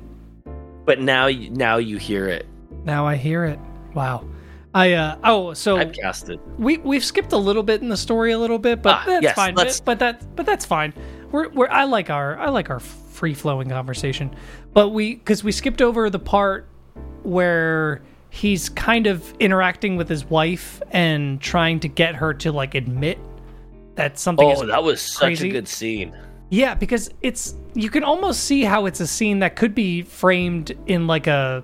[0.85, 2.45] But now, you- now you hear it.
[2.83, 3.59] Now I hear it.
[3.93, 4.25] Wow.
[4.73, 6.39] I uh oh so I've cast it.
[6.57, 9.23] we we've skipped a little bit in the story a little bit, but Ah, that's
[9.23, 9.53] yes, fine.
[9.53, 10.93] But, but that but that's fine.
[11.31, 14.33] We're we're I like our I like our free flowing conversation.
[14.73, 16.67] But we because we skipped over the part
[17.23, 22.73] where he's kind of interacting with his wife and trying to get her to like
[22.73, 23.19] admit
[23.95, 25.49] that something is Oh, that was such crazy.
[25.49, 26.15] a good scene.
[26.49, 30.71] yeah, because it's you can almost see how it's a scene that could be framed
[30.87, 31.63] in like a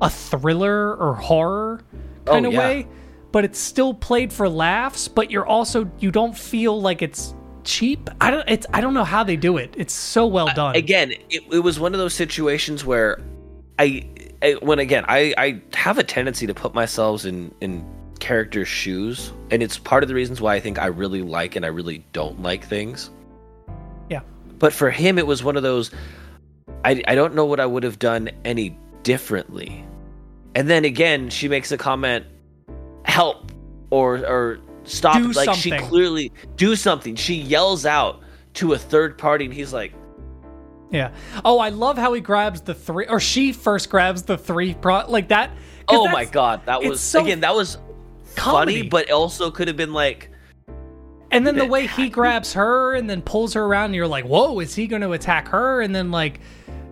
[0.00, 1.80] a thriller or horror
[2.24, 2.58] kind Oh, of yeah.
[2.60, 2.86] way,
[3.32, 8.08] but it's still played for laughs, but you're also you don't feel like it's cheap.
[8.20, 9.74] I don't it's I don't know how they do it.
[9.76, 10.76] It's so well done.
[10.76, 13.20] Again, it, it was one of those situations where
[13.78, 14.08] I,
[14.42, 17.84] I when again I I have a tendency to put myself in in
[18.20, 21.64] characters' shoes, and it's part of the reasons why I think I really like and
[21.64, 23.10] I really don't like things.
[24.10, 24.20] Yeah.
[24.58, 25.90] But for him, it was one of those.
[26.84, 29.84] I I don't know what I would have done any differently.
[30.54, 32.26] And then again, she makes a comment,
[33.04, 33.52] "Help,"
[33.90, 35.16] or or stop.
[35.16, 37.14] Do like she clearly do something.
[37.16, 38.22] She yells out
[38.54, 39.92] to a third party, and he's like,
[40.90, 41.12] Yeah.
[41.44, 45.08] Oh, I love how he grabs the three or she first grabs the three pro
[45.08, 45.50] like that.
[45.88, 47.78] "Oh my god, that was so again that was
[48.38, 48.78] comedy.
[48.78, 50.30] funny, but also could have been like."
[51.30, 54.24] And then the way he grabs her and then pulls her around, and you're like,
[54.24, 55.82] whoa, is he going to attack her?
[55.82, 56.40] And then, like,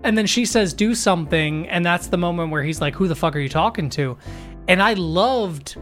[0.02, 1.66] and then she says, do something.
[1.68, 4.18] And that's the moment where he's like, who the fuck are you talking to?
[4.68, 5.76] And I loved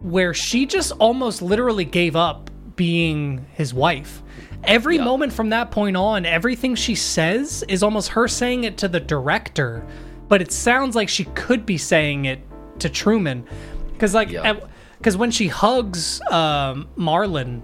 [0.00, 4.20] where she just almost literally gave up being his wife.
[4.64, 5.04] Every Yeah.
[5.04, 8.98] moment from that point on, everything she says is almost her saying it to the
[9.00, 9.86] director,
[10.28, 12.40] but it sounds like she could be saying it
[12.80, 13.46] to Truman.
[13.92, 14.54] Because, like, Yeah.
[15.06, 17.60] Because when she hugs um, Marlon,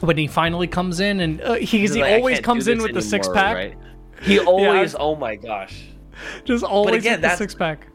[0.00, 2.92] when he finally comes in, and uh, he, He's he like, always comes in with
[2.92, 3.56] the six pack.
[3.56, 3.78] right?
[4.22, 5.84] He always, oh my gosh.
[6.44, 7.86] just always again, with the that's- six pack.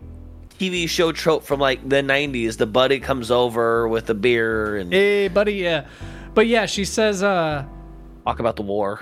[0.57, 2.57] TV show trope from like the 90s.
[2.57, 5.85] The buddy comes over with a beer and Hey, buddy, yeah.
[6.33, 7.63] But yeah, she says, uh,
[8.25, 8.99] talk about the war.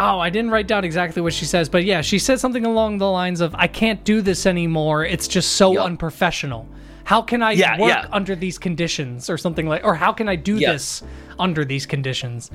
[0.00, 2.98] oh, I didn't write down exactly what she says, but yeah, she says something along
[2.98, 5.04] the lines of, I can't do this anymore.
[5.04, 5.86] It's just so Yup.
[5.86, 6.66] unprofessional.
[7.04, 8.06] How can I Yeah, work yeah.
[8.12, 10.72] under these conditions or something like or how can I do Yeah.
[10.72, 11.02] this
[11.38, 12.50] under these conditions?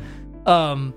[0.46, 0.94] Um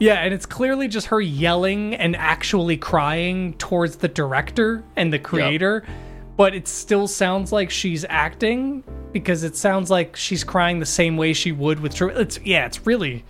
[0.00, 5.18] yeah, and it's clearly just her yelling and actually crying towards the director and the
[5.18, 5.84] creator,
[6.36, 11.16] but it still sounds like she's acting because it sounds like she's crying the same
[11.16, 12.10] way she would with True.
[12.10, 13.24] It's yeah, it's really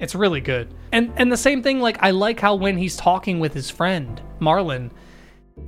[0.00, 0.74] it's really good.
[0.92, 4.20] And and the same thing like I like how when he's talking with his friend
[4.40, 4.90] Marlon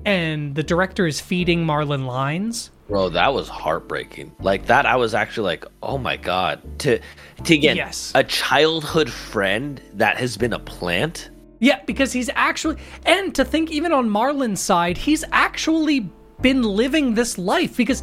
[0.05, 2.71] and the director is feeding Marlon lines.
[2.91, 4.33] Bro, that was heartbreaking.
[4.41, 6.99] Like that, I was actually like, "Oh my god!" To
[7.45, 8.11] to again, Yes.
[8.17, 11.31] a childhood friend that has been a plant.
[11.61, 12.77] Yeah, because he's actually,
[13.07, 16.11] and to think even on Marlon's side, he's actually
[16.43, 17.77] been living this life.
[17.77, 18.03] Because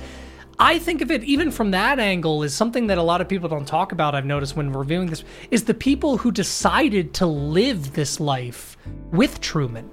[0.58, 3.50] I think of it even from that angle is something that a lot of people
[3.50, 4.16] don't talk about.
[4.16, 8.78] I've noticed when reviewing this is the people who decided to live this life
[9.12, 9.90] with Truman.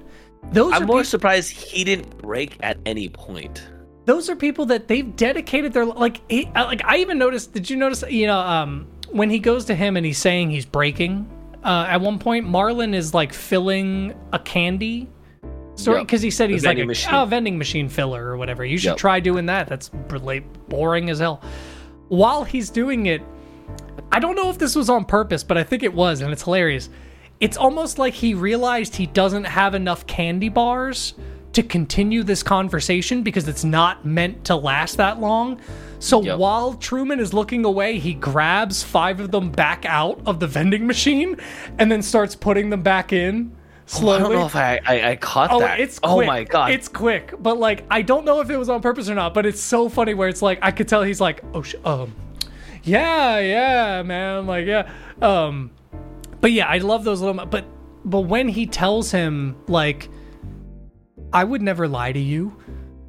[0.53, 3.67] Those I'm are more peop- surprised he didn't break at any point.
[4.07, 6.21] Those are people that they've dedicated their like.
[6.31, 7.53] He, uh, like I even noticed.
[7.53, 8.05] Did you notice?
[8.09, 11.31] You know, um, when he goes to him and he's saying he's breaking.
[11.63, 15.09] Uh, at one point, Marlon is like filling a candy
[15.77, 16.07] story Yep.
[16.07, 17.15] because he said he's like a machine.
[17.15, 18.65] oh, vending machine filler or whatever.
[18.65, 18.97] You should Yep.
[18.99, 19.67] try doing that.
[19.69, 21.41] That's really boring as hell.
[22.09, 23.23] While he's doing it,
[24.13, 26.43] I don't know if this was on purpose, but I think it was, and it's
[26.43, 26.91] hilarious.
[27.41, 31.15] It's almost like he realized he doesn't have enough candy bars
[31.55, 35.61] to continue this conversation because it's not meant to last that long.
[35.99, 36.39] So Yep.
[36.39, 40.87] while Truman is looking away, he grabs five of them back out of the vending
[40.87, 41.37] machine
[41.79, 43.53] and then starts putting them back in
[43.87, 44.17] slowly.
[44.17, 45.81] I don't know if I I, I caught Oh, that.
[45.81, 46.71] it's oh my god!
[46.73, 49.33] It's quick, but like I don't know if it was on purpose or not.
[49.35, 52.15] But it's so funny where it's like I could tell he's like, oh, sh- um,
[52.83, 54.91] yeah, yeah, man, like yeah,
[55.23, 55.71] um,
[56.41, 57.47] but yeah, I love those little.
[57.47, 57.65] But
[58.05, 60.11] but when he tells him like,
[61.35, 62.57] I would never lie to you.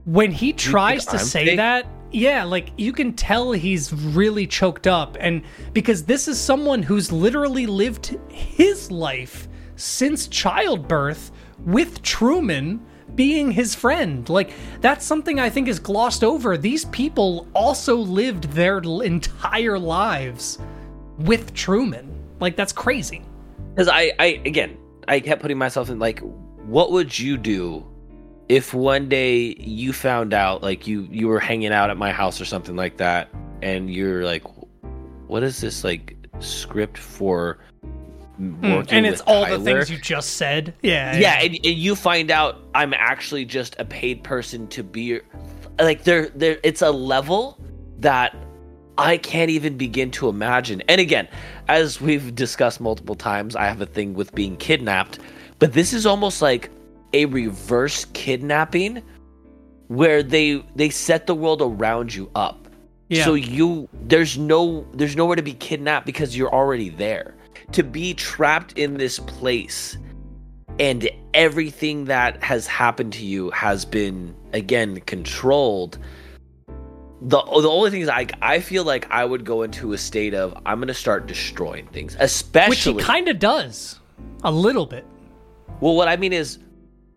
[0.05, 1.57] When he tries to I'm say fake?
[1.57, 6.81] that, yeah, like you can tell he's really choked up, and because this is someone
[6.81, 14.27] who's literally lived his life since childbirth with Truman being his friend.
[14.27, 16.57] Like that's something I think is glossed over.
[16.57, 20.59] These people also lived their entire lives
[21.17, 22.11] with Truman.
[22.39, 23.23] Like that's crazy.
[23.73, 26.19] Because I, I again, I kept putting myself in like,
[26.65, 27.85] what would you do
[28.49, 32.39] if one day you found out, like you you were hanging out at my house
[32.39, 33.29] or something like that,
[33.61, 34.43] and you're like,
[35.27, 37.57] what is this like script for
[38.37, 38.97] hmm, working?
[38.97, 39.57] and it's all Tyler?
[39.57, 40.75] the things you just said.
[40.81, 41.17] Yeah.
[41.17, 45.19] yeah, and, and you find out I'm actually just a paid person to be
[45.79, 47.59] like there there it's a level
[47.99, 48.35] that
[48.97, 50.81] I can't even begin to imagine.
[50.87, 51.27] And again,
[51.67, 55.19] as we've discussed multiple times, I have a thing with being kidnapped,
[55.59, 56.69] but this is almost like
[57.15, 59.01] a reverse kidnapping
[59.87, 62.67] where they they set the world around you up.
[63.07, 63.23] Yeah.
[63.23, 67.35] So you there's no there's nowhere to be kidnapped because you're already there.
[67.71, 69.97] To be trapped in this place
[70.77, 75.97] and everything that has happened to you has been again controlled.
[77.21, 80.33] The the only thing is I I feel like I would go into a state
[80.33, 83.99] of I'm gonna start destroying things, especially Which he kind of does.
[84.43, 85.05] A little bit.
[85.79, 86.59] well, what I mean is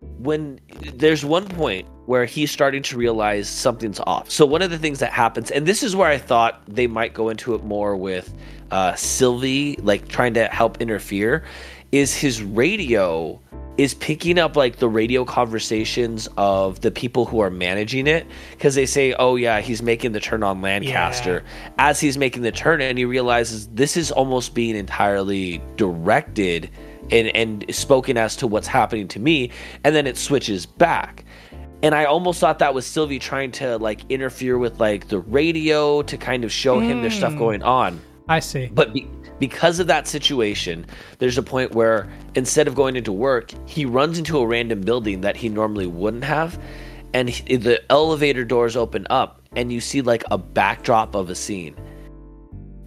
[0.01, 0.59] when
[0.93, 4.29] there's one point where he's starting to realize something's off.
[4.29, 7.13] So one of the things that happens, and this is where I thought they might
[7.13, 8.33] go into it more with
[8.71, 11.43] uh, Sylvie, like trying to help interfere,
[11.91, 13.39] is his radio
[13.77, 18.75] is picking up like the radio conversations of the people who are managing it because
[18.75, 21.45] they say, "Oh yeah, he's making the turn on Lancaster."
[21.77, 26.69] As he's making the turn, and he realizes this is almost being entirely directed
[27.11, 29.51] and and spoken as to what's happening to me,
[29.83, 31.25] and then it switches back.
[31.81, 36.01] And I almost thought that was Sylvie trying to like interfere with like the radio
[36.01, 37.39] to kind of show him there's stuff hmm.
[37.39, 38.01] going on.
[38.27, 38.69] I see.
[38.71, 39.07] But be-
[39.39, 40.85] because of that situation,
[41.17, 45.21] there's a point where instead of going into work, he runs into a random building
[45.21, 46.61] that he normally wouldn't have,
[47.13, 51.35] and he- the elevator doors open up, and you see like a backdrop of a
[51.35, 51.75] scene.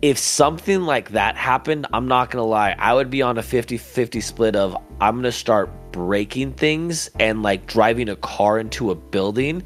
[0.03, 3.77] If something like that happened, I'm not gonna lie, I would be on a 50
[3.77, 8.97] 50 split of I'm gonna start breaking things and like driving a car into a
[8.97, 9.63] building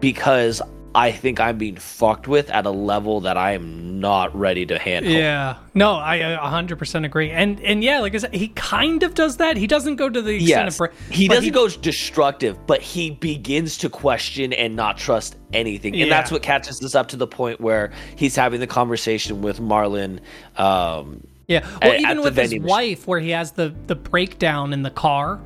[0.00, 0.60] because
[0.94, 4.78] I think I'm being fucked with at a level that I am not ready to
[4.78, 5.10] handle.
[5.12, 5.56] Yeah.
[5.74, 7.30] No, I uh, 100% agree.
[7.30, 9.56] And and yeah, like I said, he kind of does that.
[9.56, 13.10] He doesn't go to the extent Yes, of bra- he doesn't go destructive, but he
[13.12, 17.26] begins to question and not trust anything, and that's what catches us up to the
[17.26, 20.20] point where he's having the conversation with Marlon.
[20.58, 21.66] Um, Yeah.
[21.82, 22.62] Well, at- even at with his machine.
[22.64, 25.40] wife, where he has the the breakdown in the car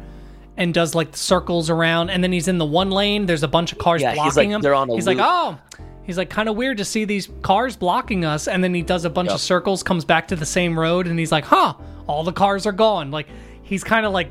[0.57, 3.27] and does like the circles around, and then he's in the one lane.
[3.27, 4.63] There's a bunch of cars Yeah, he's blocking like- him.
[4.63, 5.59] they're on a he's like, oh,
[6.05, 8.47] He's like, kind of weird to see these cars blocking us.
[8.47, 9.35] And then he does a bunch Yep.
[9.35, 11.75] of circles, comes back to the same road, and he's like, huh,
[12.07, 13.11] all the cars are gone.
[13.11, 13.27] Like,
[13.65, 14.31] he's kind of like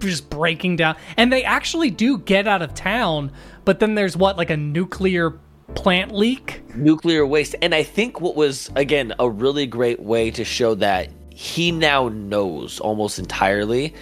[0.00, 0.96] just breaking down.
[1.18, 3.30] And they actually do get out of town,
[3.66, 5.38] but then there's what, like a nuclear
[5.74, 6.62] plant leak?
[6.74, 7.54] nuclear waste.
[7.60, 12.08] And I think what was, again, a really great way to show that he now
[12.08, 13.92] knows almost entirely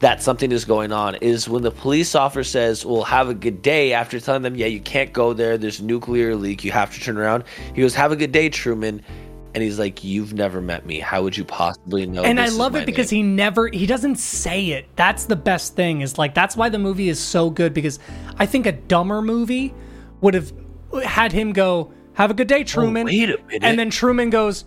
[0.00, 3.62] that something is going on is when the police officer says, Well, have a good
[3.62, 6.92] day, after telling them, Yeah, you can't go there, there's a nuclear leak, you have
[6.94, 7.44] to turn around.
[7.74, 9.02] He goes, Have a good day, Truman.
[9.54, 11.00] And he's like, You've never met me.
[11.00, 12.24] How would you possibly know?
[12.24, 14.86] and I love it because name?" he never he doesn't say it.
[14.96, 16.02] That's the best thing.
[16.02, 17.98] Is like that's why the movie is so good because
[18.36, 19.74] I think a dumber movie
[20.20, 20.52] would have
[21.02, 23.62] had him go, "Have a good day, Truman." Oh, wait a minute.
[23.62, 24.66] And then Truman goes,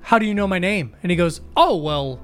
[0.00, 2.18] "How do you know my name?" And he goes, "Oh well,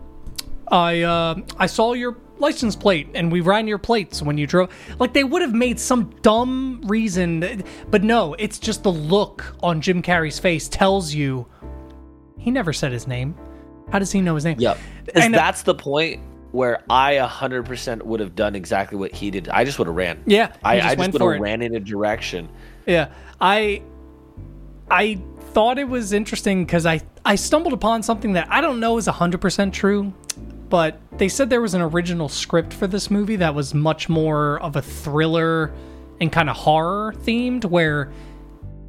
[0.67, 4.75] I uh, I saw your license plate and we ran your plates when you drove."
[4.99, 9.81] Like they would have made some dumb reason, but no, it's just the look on
[9.81, 11.47] Jim Carrey's face tells you
[12.39, 13.35] he never said his name.
[13.91, 14.59] How does he know his name?
[14.59, 14.79] Yep.
[15.05, 16.21] Because And, uh, that's the point
[16.53, 19.49] where I 100% would have done exactly what he did.
[19.49, 20.23] I just would have ran.
[20.27, 22.49] Yeah, I, just I just would have ran in a direction.
[22.87, 23.83] Yeah, I
[24.91, 25.21] I
[25.53, 29.07] thought it was interesting because I I stumbled upon something that I don't know is
[29.07, 30.13] hundred percent true,
[30.71, 34.59] but they said there was an original script for this movie that was much more
[34.61, 35.73] of a thriller
[36.21, 38.13] and kind of horror themed, where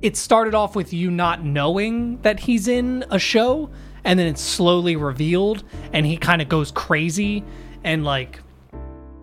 [0.02, 3.70] it started off with you not knowing that he's in a show,
[4.04, 7.44] and then it's slowly revealed, and he kind of goes crazy
[7.84, 8.40] and like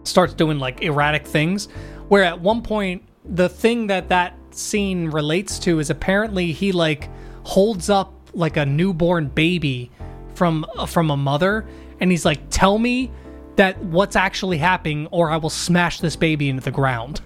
[0.04, 1.66] starts doing like erratic things.
[2.08, 7.08] Where at one point, the thing that that scene relates to is apparently he like
[7.44, 9.90] holds up like a newborn baby
[10.34, 11.66] from from a mother,
[12.00, 13.10] and he's like, "Tell me
[13.56, 17.20] that what's actually happening, or I will smash this baby into the ground."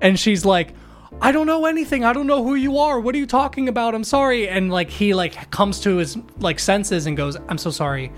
[0.00, 0.74] And she's like,
[1.22, 2.04] I don't know anything.
[2.04, 2.98] I don't know who you are.
[2.98, 3.94] What are you talking about?
[3.94, 4.48] I'm sorry.
[4.48, 8.10] And like he like comes to his like senses and goes, I'm so sorry.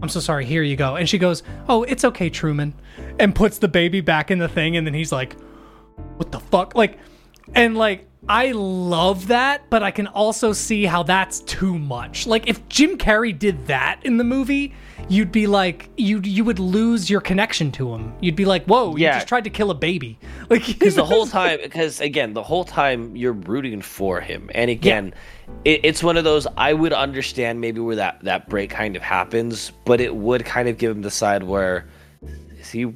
[0.00, 0.44] I'm so sorry.
[0.46, 0.96] Here you go.
[0.96, 2.74] And she goes, Oh, it's okay, Truman.
[3.18, 4.76] And puts the baby back in the thing.
[4.76, 5.36] And then he's like,
[6.16, 6.74] What the fuck?
[6.74, 6.98] Like,
[7.54, 12.26] and like, I love that, but I can also see how that's too much.
[12.26, 14.74] Like, if Jim Carrey did that in the movie,
[15.08, 18.12] you'd be like, you you would lose your connection to him.
[18.20, 20.18] You'd be like, whoa, you just tried to kill a baby.
[20.48, 24.70] Like, because the whole time because again the whole time you're rooting for him and
[24.70, 25.12] again
[25.64, 29.02] it, it's one of those i would understand maybe where that that break kind of
[29.02, 31.88] happens but it would kind of give him the side where
[32.60, 32.94] is he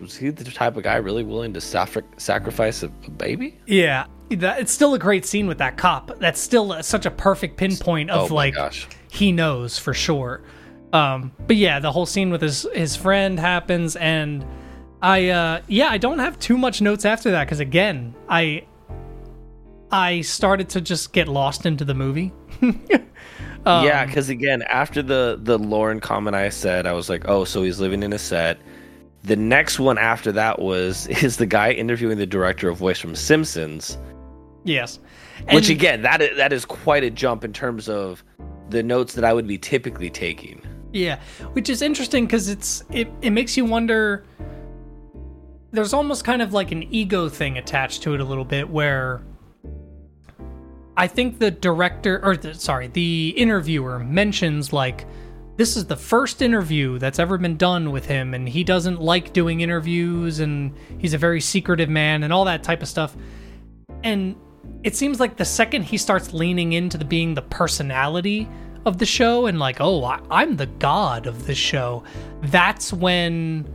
[0.00, 4.60] was he the type of guy really willing to sacrifice a, a baby Yeah, that,
[4.60, 6.18] it's still a great scene with that cop.
[6.18, 8.88] That's still a- such a perfect pinpoint of Oh like gosh.
[9.10, 10.42] he knows for sure.
[10.92, 14.44] Um, but yeah, the whole scene with his his friend happens, and
[15.02, 18.64] I uh, yeah, I don't have too much notes after that because again, I
[19.90, 22.32] I started to just get lost into the movie.
[23.66, 27.42] Um, yeah because again after the the lauren comment i said i was like oh
[27.44, 28.60] so he's living in a set
[29.26, 33.14] the next one after that was is the guy interviewing the director of voice from
[33.14, 33.98] simpsons
[34.66, 34.98] Yes,
[35.52, 38.24] Which again, that is, that is quite a jump in terms of
[38.68, 40.60] the notes that I would be typically taking.
[40.92, 41.20] Yeah,
[41.52, 44.24] which is interesting because it's it, it makes you wonder.
[45.70, 49.22] There's almost kind of like an ego thing attached to it a little bit, where
[50.96, 55.06] I think the director or the, sorry, the interviewer mentions like
[55.56, 59.32] this is the first interview that's ever been done with him, and he doesn't like
[59.32, 63.16] doing interviews, and he's a very secretive man, and all that type of stuff.
[64.04, 64.36] And
[64.82, 68.48] it seems like the second he starts leaning into the being the personality
[68.84, 72.04] of the show and like, oh, I, I'm the god of the show,
[72.42, 73.68] that's when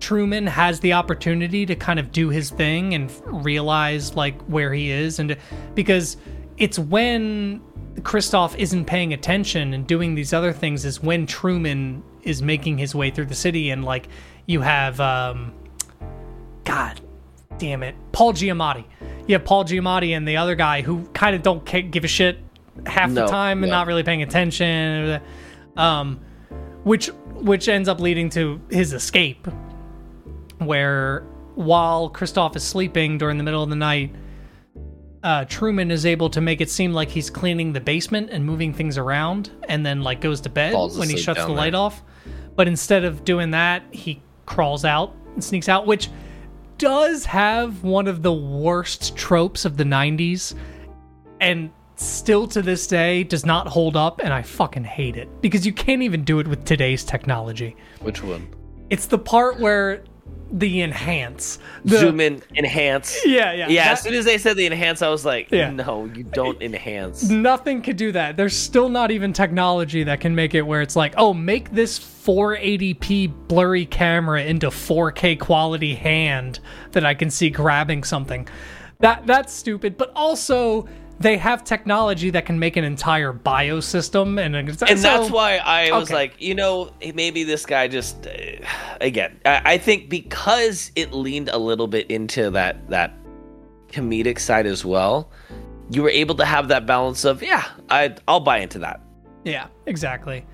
[0.00, 3.10] Truman has the opportunity to kind of do his thing and
[3.44, 5.36] realize like where he is, and
[5.74, 6.16] because
[6.58, 7.60] it's when
[8.00, 12.94] Christof isn't paying attention and doing these other things is when Truman is making his
[12.94, 14.08] way through the city, and like
[14.46, 15.52] you have, um,
[16.64, 17.00] God
[17.58, 18.84] damn it, Paul Giamatti.
[19.26, 22.38] You have Paul Giamatti and the other guy who kind of don't give a shit
[22.86, 25.20] half the time and not really paying attention,
[25.76, 26.20] um,
[26.84, 29.46] which which ends up leading to his escape,
[30.58, 31.20] where
[31.54, 34.14] while Christof is sleeping during the middle of the night,
[35.22, 38.72] uh, Truman is able to make it seem like he's cleaning the basement and moving
[38.72, 41.80] things around, and then like goes to bed Falls when he shuts the light there.
[41.80, 42.02] off.
[42.56, 46.08] But instead of doing that, he crawls out and sneaks out, which
[46.78, 50.54] does have one of the worst tropes of the 90s
[51.40, 55.66] and still to this day does not hold up and I fucking hate it because
[55.66, 57.76] you can't even do it with today's technology.
[58.00, 58.48] Which one?
[58.90, 60.04] It's the part where
[60.50, 61.58] the enhance.
[61.84, 63.18] The, Zoom in, enhance.
[63.24, 63.68] Yeah, yeah.
[63.68, 65.70] Yeah, That- as soon as they said the enhance, I was like, Yeah.
[65.70, 67.28] no, you don't enhance.
[67.28, 68.36] nothing could do that.
[68.36, 71.98] There's still not even technology that can make it where it's like, oh, make this
[71.98, 76.60] 480p blurry camera into 4K quality hand
[76.92, 78.48] that I can see grabbing something.
[79.00, 79.96] That that's stupid.
[79.96, 80.88] But also,
[81.20, 86.08] they have technology that can make an entire biosystem, and and that's why I was
[86.08, 86.14] okay.
[86.14, 88.30] like, you know, maybe this guy just, uh,
[89.00, 93.14] again, I, I think because it leaned a little bit into that that
[93.88, 95.30] comedic side as well,
[95.90, 99.00] you were able to have that balance of, yeah, I I'll buy into that.
[99.44, 100.46] Yeah, exactly.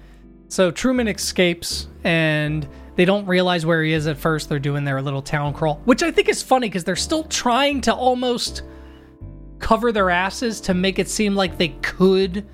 [0.48, 4.48] So Truman escapes and they don't realize where he is at first.
[4.48, 7.80] They're doing their little town crawl, which I think is funny because they're still trying
[7.82, 8.62] to almost
[9.64, 12.46] cover their asses to make it seem like they could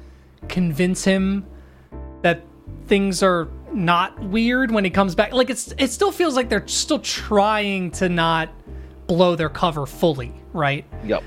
[0.49, 1.45] convince him
[2.23, 2.45] that
[2.87, 5.33] things are not weird when he comes back.
[5.33, 8.49] Like it's it still feels like they're still trying to not
[9.09, 10.85] blow their cover fully, right?
[11.05, 11.25] Yep.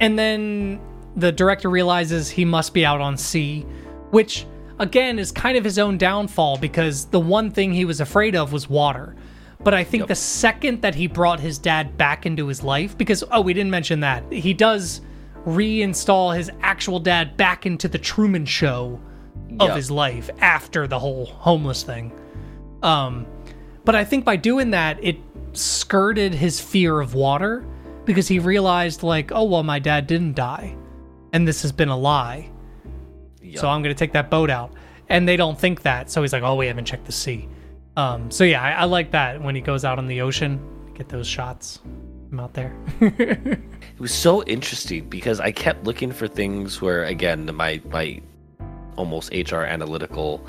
[0.00, 0.80] And then
[1.16, 3.66] the director realizes he must be out on sea,
[4.12, 4.46] which
[4.78, 8.50] again is kind of his own downfall because the one thing he was afraid of
[8.50, 9.14] was water.
[9.62, 10.08] But I think Yep.
[10.08, 13.72] the second that he brought his dad back into his life, because, oh, we didn't
[13.72, 15.02] mention that, he does
[15.48, 19.00] reinstall his actual dad back into the Truman Show
[19.60, 19.76] of Yep.
[19.76, 22.12] his life after the whole homeless thing.
[22.82, 23.26] Um,
[23.84, 25.16] but I think by doing that, it
[25.54, 27.64] skirted his fear of water
[28.04, 30.76] because he realized, like, oh, well, my dad didn't die.
[31.32, 32.50] And this has been a lie.
[33.42, 33.58] Yep.
[33.58, 34.72] So I'm going to take that boat out.
[35.08, 36.10] And they don't think that.
[36.10, 37.48] So he's like, oh, we haven't checked the sea.
[37.96, 40.60] Um, so yeah, I, I like that when he goes out on the ocean,
[40.94, 41.80] get those shots.
[42.30, 42.74] I'm out there.
[43.98, 48.20] it was so interesting because I kept looking for things where, again, my my
[48.94, 50.40] almost HR analytical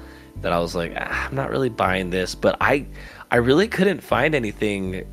[0.42, 2.86] that I was like, ah, I'm not really buying this, but I
[3.32, 5.04] I really couldn't find anything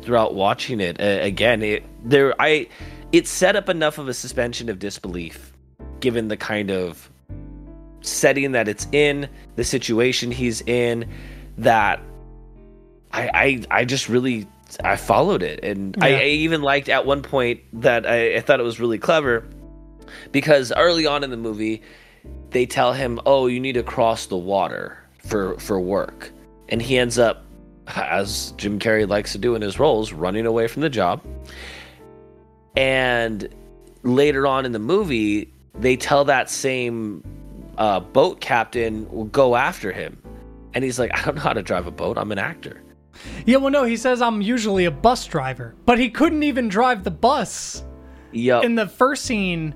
[0.00, 0.98] throughout watching it.
[0.98, 2.68] Uh, again, it there I
[3.12, 5.52] it set up enough of a suspension of disbelief
[6.00, 7.10] given the kind of
[8.00, 11.06] setting that it's in, the situation he's in,
[11.58, 12.00] that
[13.12, 13.28] I
[13.70, 14.46] I, I just really
[14.84, 18.60] I followed it, and I, I even liked at one point that I, I thought
[18.60, 19.44] it was really clever
[20.30, 21.82] because early on in the movie
[22.50, 26.30] they tell him, "Oh, you need to cross the water for for work,"
[26.68, 27.44] and he ends up,
[27.86, 31.22] as Jim Carrey likes to do in his roles, running away from the job.
[32.76, 33.48] And
[34.02, 37.24] later on in the movie, they tell that same
[37.78, 40.20] uh, boat captain will go after him,
[40.74, 42.18] and he's like, "I don't know how to drive a boat.
[42.18, 42.82] I'm an actor."
[43.46, 47.04] Yeah, well, no, he says I'm usually a bus driver, but he couldn't even drive
[47.04, 47.84] the bus
[48.32, 48.64] Yep.
[48.64, 49.74] in the first scene.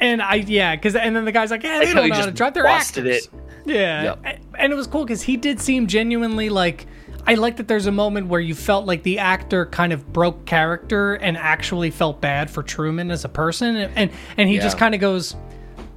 [0.00, 2.32] And I, yeah, because, and then the guy's like, yeah, they don't know how to
[2.32, 2.52] drive.
[2.54, 3.06] They're actors.
[3.26, 3.30] it.
[3.64, 4.02] Yeah.
[4.24, 4.38] Yep.
[4.58, 6.86] And it was cool because he did seem genuinely like,
[7.26, 10.44] I like that there's a moment where you felt like the actor kind of broke
[10.46, 13.74] character and actually felt bad for Truman as a person.
[13.76, 15.34] And, and he just kind of goes,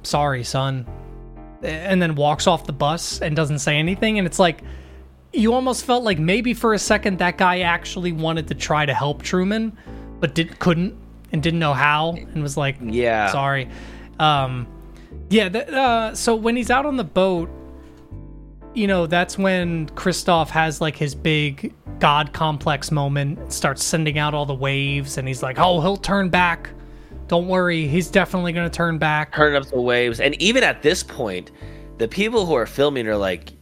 [0.02, 0.86] sorry, son.
[1.62, 4.18] And then walks off the bus and doesn't say anything.
[4.18, 4.62] And it's like,
[5.32, 8.94] you almost felt like maybe for a second that guy actually wanted to try to
[8.94, 9.76] help Truman,
[10.18, 10.94] but did couldn't
[11.32, 13.30] and didn't know how and was like, Yeah.
[13.30, 13.68] sorry.
[14.18, 14.66] Um,
[15.28, 15.48] yeah.
[15.48, 17.48] Th- uh, so when he's out on the boat,
[18.74, 24.32] you know, that's when Christof has like his big god complex moment, starts sending out
[24.34, 26.70] all the waves, and he's like, "Oh, he'll turn back.
[27.26, 30.20] Don't worry, he's definitely gonna turn back." turn up the waves.
[30.20, 31.50] And even at this point,
[31.98, 33.52] the people who are filming are like,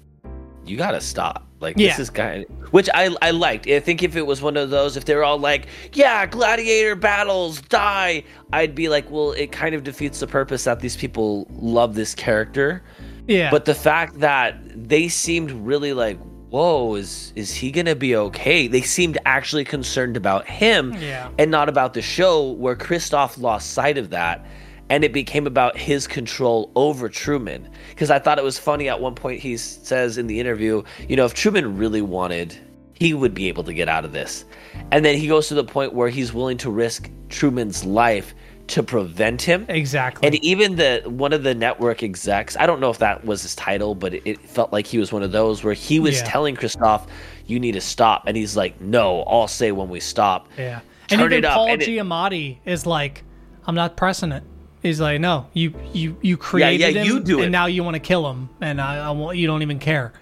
[0.67, 1.89] "You gotta stop." Like Yeah.
[1.89, 3.67] this is kind, which I I liked.
[3.69, 7.61] I think if it was one of those, if they're all like, "Yeah, gladiator battles,
[7.63, 11.95] die," I'd be like, "Well, it kind of defeats the purpose that these people love
[11.95, 12.83] this character."
[13.27, 14.57] Yeah, But the fact that
[14.89, 16.19] they seemed really like,
[16.51, 21.29] "Whoa, is is he gonna be okay?" They seemed actually concerned about him Yeah.
[21.39, 24.47] and not about the show where Christof lost sight of that
[24.91, 27.69] and it became about his control over Truman.
[27.91, 31.17] Because I thought it was funny at one point he says in the interview, you
[31.17, 32.57] know, if Truman really wanted,
[32.95, 34.45] he would be able to get out of this.
[34.91, 38.35] And then he goes to the point where he's willing to risk Truman's life
[38.69, 39.65] to prevent him.
[39.69, 40.27] exactly.
[40.27, 43.55] And even the one of the network execs, I don't know if that was his
[43.57, 46.25] title, but it, it felt like he was one of those where he was Yeah.
[46.25, 47.07] telling Christof,
[47.47, 50.81] "You need to stop," and he's like, "No, I'll say when we stop." Yeah.
[51.11, 53.23] And Turn even it up, Paul and it- Giamatti is like,
[53.67, 54.43] I'm not pressing it.
[54.83, 57.45] He's like, no, you you you created yeah, him, you do it.
[57.45, 60.13] and now you want to kill him, and I, I want you don't even care.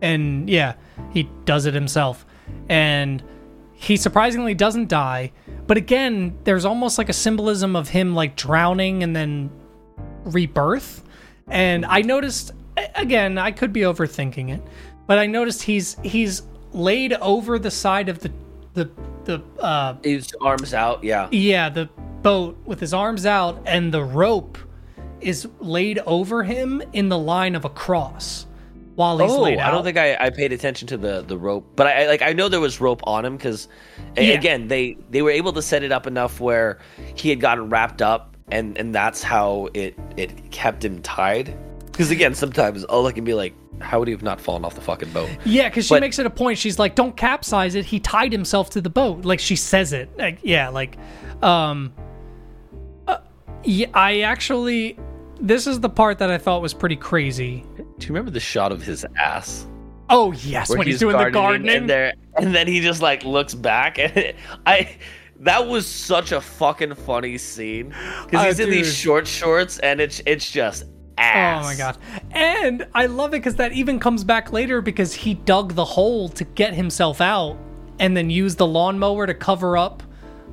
[0.00, 0.74] And yeah,
[1.12, 2.26] he does it himself,
[2.68, 3.22] and
[3.72, 5.32] he surprisingly doesn't die.
[5.66, 9.50] But again, there's almost like a symbolism of him like drowning and then
[10.24, 11.04] rebirth.
[11.48, 12.52] And I noticed
[12.96, 14.62] again, I could be overthinking it,
[15.06, 16.42] but I noticed he's he's
[16.72, 18.32] laid over the side of the
[18.74, 18.90] the
[19.24, 21.28] the uh His arms out, yeah.
[21.30, 21.86] yeah the
[22.22, 24.58] boat with his arms out and the rope
[25.20, 28.46] is laid over him in the line of a cross
[28.94, 29.68] while he's Oh, laid out.
[29.68, 32.22] I don't think I, I paid attention to the, the rope, but I I- like
[32.22, 33.68] I know there was rope on him because
[34.16, 34.22] Yeah.
[34.24, 36.78] again they they were able to set it up enough where
[37.14, 41.56] he had gotten wrapped up and and that's how it it kept him tied.
[41.92, 44.74] Because again, sometimes I'll look and be like, how would he have not fallen off
[44.74, 45.28] the fucking boat?
[45.44, 46.58] Yeah, because she But- makes it a point.
[46.58, 49.24] She's like, "Don't capsize it." He tied himself to the boat.
[49.24, 50.10] Like she says it.
[50.16, 50.96] Like yeah, like,
[51.42, 51.92] um,
[53.08, 53.18] uh,
[53.64, 53.88] yeah.
[53.94, 54.98] I actually,
[55.40, 57.64] this is the part that I thought was pretty crazy.
[57.76, 59.66] Do you remember the shot of his ass?
[60.08, 61.74] Oh yes, when he's, doing the gardening.
[61.76, 64.34] and there, and then he just like looks back, and
[64.66, 64.96] I.
[65.40, 68.74] That was such a fucking funny scene because Oh, he's in dude.
[68.78, 70.84] these short shorts, and it's it's just
[71.22, 71.64] ass.
[71.64, 71.96] Oh my god.
[72.32, 76.28] And I love it because that even comes back later because he dug the hole
[76.30, 77.56] to get himself out
[77.98, 80.02] and then used the lawnmower to cover up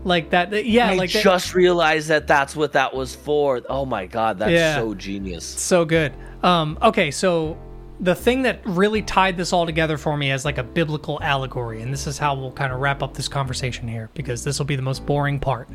[0.03, 0.65] like that.
[0.65, 3.61] Yeah, I like that- just realized that that's what that was for.
[3.69, 4.75] Oh my god, that's Yeah.
[4.75, 5.43] so genius.
[5.45, 6.13] so good.
[6.43, 7.57] Um, okay, so
[8.01, 11.81] the thing that really tied this all together for me as like a biblical allegory,
[11.81, 14.65] and this is how we'll kind of wrap up this conversation here because this will
[14.65, 15.67] be the most boring part,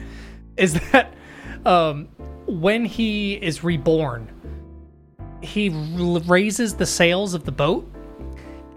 [0.57, 1.12] is that
[1.66, 2.09] um,
[2.47, 4.26] when he is reborn,
[5.45, 7.90] he raises the sails of the boat,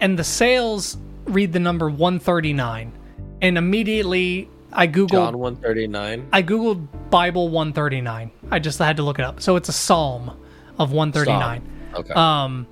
[0.00, 2.92] and the sails read the number 139.
[3.40, 6.28] And immediately I Googled John one thirty nine.
[6.32, 8.30] I googled Bible 139.
[8.50, 9.40] I just had to look it up.
[9.40, 10.36] So it's a psalm
[10.78, 11.62] of 139.
[11.94, 12.12] Okay.
[12.12, 12.66] Um,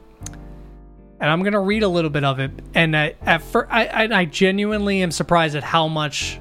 [1.20, 2.50] and I'm gonna read a little bit of it.
[2.74, 6.38] And I, at first, I, I genuinely am surprised at how much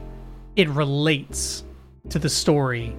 [0.56, 1.64] it relates
[2.10, 2.96] to the story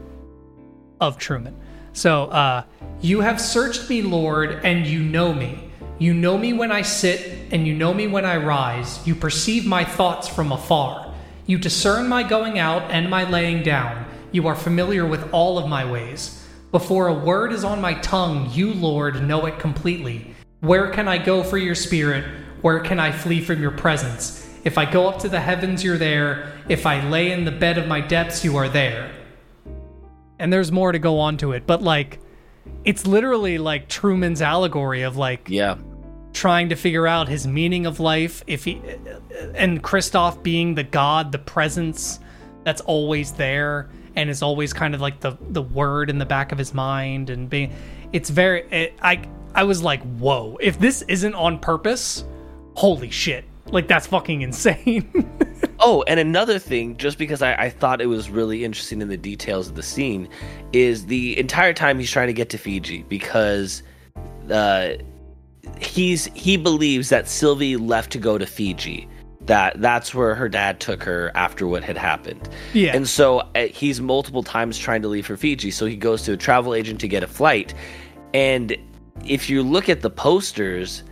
[1.00, 1.56] of Truman.
[1.96, 2.64] So, uh,
[3.00, 5.70] you have searched me, Lord, and you know me.
[5.98, 9.00] You know me when I sit, and you know me when I rise.
[9.06, 11.14] You perceive my thoughts from afar.
[11.46, 14.04] You discern my going out and my laying down.
[14.30, 16.46] You are familiar with all of my ways.
[16.70, 20.34] Before a word is on my tongue, you, Lord, know it completely.
[20.60, 22.26] Where can I go for your spirit?
[22.60, 24.46] Where can I flee from your presence?
[24.64, 26.52] If I go up to the heavens, you're there.
[26.68, 29.10] If I lay in the bed of my depths, you are there.
[30.38, 32.20] And there's more to go on to it, but like,
[32.84, 35.76] it's literally like Truman's allegory of like yeah.
[36.32, 38.80] trying to figure out his meaning of life if he
[39.54, 42.20] and Christof being the god the presence
[42.64, 46.52] that's always there and is always kind of like the the word in the back
[46.52, 47.74] of his mind and being
[48.12, 49.22] it's very it, I
[49.54, 52.24] I was like whoa if this isn't on purpose
[52.74, 55.28] holy shit like that's fucking insane
[55.80, 59.16] Oh, and another thing, just because I, I thought it was really interesting in the
[59.16, 60.28] details of the scene,
[60.72, 63.82] is the entire time he's trying to get to Fiji because
[64.50, 64.94] uh,
[65.78, 69.08] he's he believes that Sylvie left to go to Fiji.
[69.42, 72.48] That that's where her dad took her after what had happened.
[72.72, 72.96] Yeah.
[72.96, 75.70] And so uh, he's multiple times trying to leave for Fiji.
[75.70, 77.72] So he goes to a travel agent to get a flight.
[78.34, 78.76] And
[79.24, 81.04] if you look at the posters,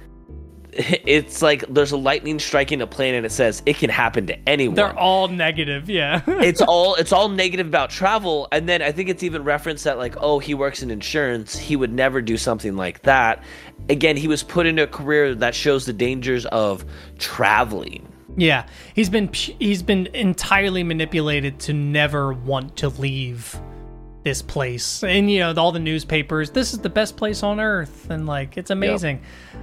[1.06, 4.48] it's like there's a lightning striking a plane and it says it can happen to
[4.48, 4.74] anyone.
[4.74, 6.22] They're all negative yeah.
[6.26, 8.48] It's all it's all negative about travel.
[8.50, 11.56] And then i think it's even referenced that like oh he works in insurance.
[11.56, 13.44] He would never do something like that.
[13.88, 16.84] Again he was put into a career that shows the dangers of
[17.18, 18.08] traveling.
[18.36, 23.56] Yeah, he's been he's been entirely manipulated to never want to leave
[24.24, 25.04] this place.
[25.04, 28.10] And you know, all the newspapers, this is the best place on earth.
[28.10, 29.22] And like it's amazing.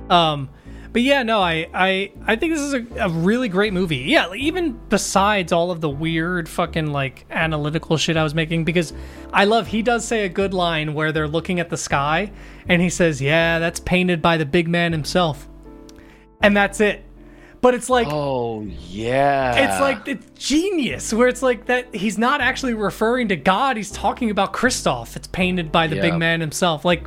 [0.10, 0.50] Um
[0.94, 3.98] but yeah, no, I I I think this is a, a really great movie.
[3.98, 8.66] Yeah, like, even besides all of the weird fucking like analytical shit I was making
[8.66, 8.94] because
[9.32, 12.32] I love he does say a good line where they're looking at the sky
[12.68, 15.48] and he says, "Yeah, that's painted by the big man himself."
[16.42, 17.04] And that's it.
[17.62, 22.42] But it's like oh yeah it's like it's genius where it's like that he's not
[22.42, 25.16] actually referring to God, he's talking about Christof.
[25.16, 26.02] It's painted by the Yeah.
[26.02, 26.84] big man himself.
[26.84, 27.06] Like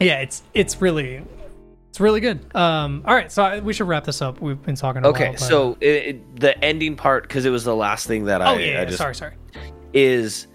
[0.00, 1.22] yeah, it's it's really
[1.96, 2.54] it's really good.
[2.54, 4.42] Um all right, so I, we should wrap this up.
[4.42, 7.64] We've been talking a okay while, so it, it, the ending part because it was
[7.64, 9.32] the last thing that Oh i, yeah, yeah, I just sorry, sorry.
[9.94, 10.46] is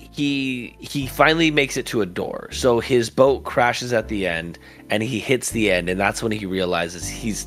[0.00, 2.48] he he finally makes it to a door.
[2.50, 4.58] So his boat crashes at the end
[4.90, 7.46] and he hits the end and that's when he realizes he's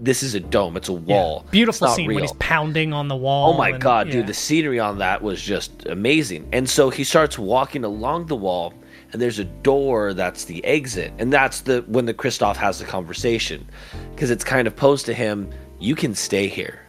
[0.00, 1.42] this is a dome, it's a wall.
[1.44, 1.50] Yeah.
[1.52, 2.16] Beautiful scene real.
[2.16, 3.54] when he's pounding on the wall.
[3.54, 4.14] Oh my and- god, yeah.
[4.14, 6.48] dude, the scenery on that was just amazing.
[6.52, 8.74] And so he starts walking along the wall
[9.14, 11.12] and there's a door that's the exit.
[11.18, 13.66] And that's the when the Christof has the conversation
[14.14, 15.48] because it's kind of posed to him,
[15.78, 16.80] you can stay here.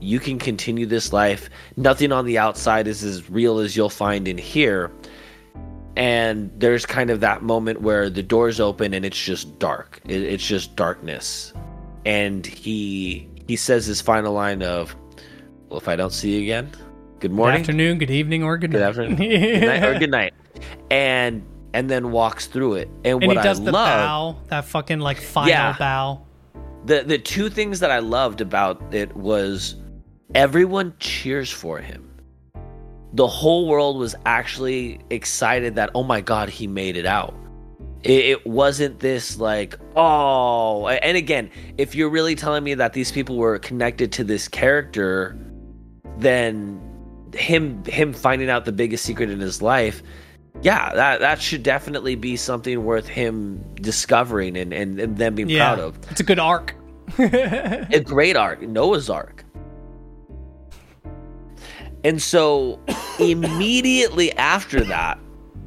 [0.00, 1.50] You can continue this life.
[1.76, 4.90] Nothing on the outside is as real as you'll find in here.
[5.96, 10.00] And there's kind of that moment where the doors open and it's just dark.
[10.06, 11.52] It, it's just darkness
[12.06, 14.96] and he he says his final line of,
[15.68, 16.70] "Well, if I don't see you again,
[17.20, 18.88] good morning, good afternoon, good evening, or good, good night.
[18.88, 20.34] afternoon, good night, or good night,"
[20.90, 21.44] and
[21.76, 22.88] and then walks through it.
[23.04, 25.76] And, and what he does I the love, bow, that fucking like final Yeah.
[25.78, 26.22] bow.
[26.86, 29.76] the the two things that I loved about it was
[30.34, 32.02] everyone cheers for him.
[33.12, 37.34] The whole world was actually excited that oh my god he made it out.
[38.02, 43.10] It, it wasn't this like oh and again if you're really telling me that these
[43.12, 45.36] people were connected to this character,
[46.18, 46.80] then
[47.34, 50.02] him him finding out the biggest secret in his life.
[50.62, 55.48] Yeah, that that should definitely be something worth him discovering and, and, and them being
[55.48, 56.74] Yeah, proud of it's a good arc.
[57.18, 59.44] a great arc, Noah's Ark.
[62.04, 62.80] And so
[63.20, 65.18] immediately after that,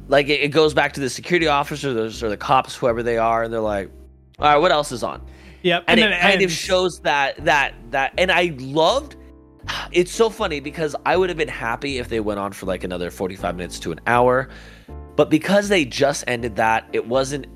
[0.08, 3.42] like it, it goes back to the security officers or the cops, whoever they are,
[3.42, 3.90] and they're like,
[4.38, 5.22] "All right, what else is on?"
[5.62, 9.16] Yep, And, then it kind of shows that that that, and I loved.
[9.92, 12.82] It's so funny because I would have been happy if they went on for like
[12.82, 14.48] another forty-five minutes to an hour,
[15.20, 17.46] but because they just ended that, it wasn't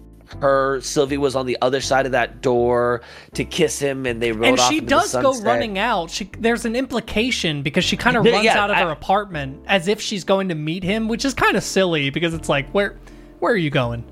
[0.43, 0.83] her.
[0.83, 3.01] Sylvie was on the other side of that door
[3.33, 6.11] to kiss him, and they rode and off she into the does go running out.
[6.11, 9.65] She there's an implication because she kind of runs yeah, out of I- her apartment
[9.67, 12.69] as if she's going to meet him, which is kind of silly because it's like
[12.73, 12.99] where
[13.39, 14.05] where are you going?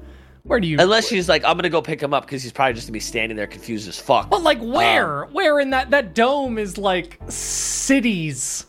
[0.45, 0.79] Where do you?
[0.81, 3.01] Unless she's like, I'm gonna go pick him up because he's probably just gonna be
[3.01, 4.31] standing there confused as fuck.
[4.31, 5.27] but like where?
[5.27, 8.65] Um, where in that that dome is like cities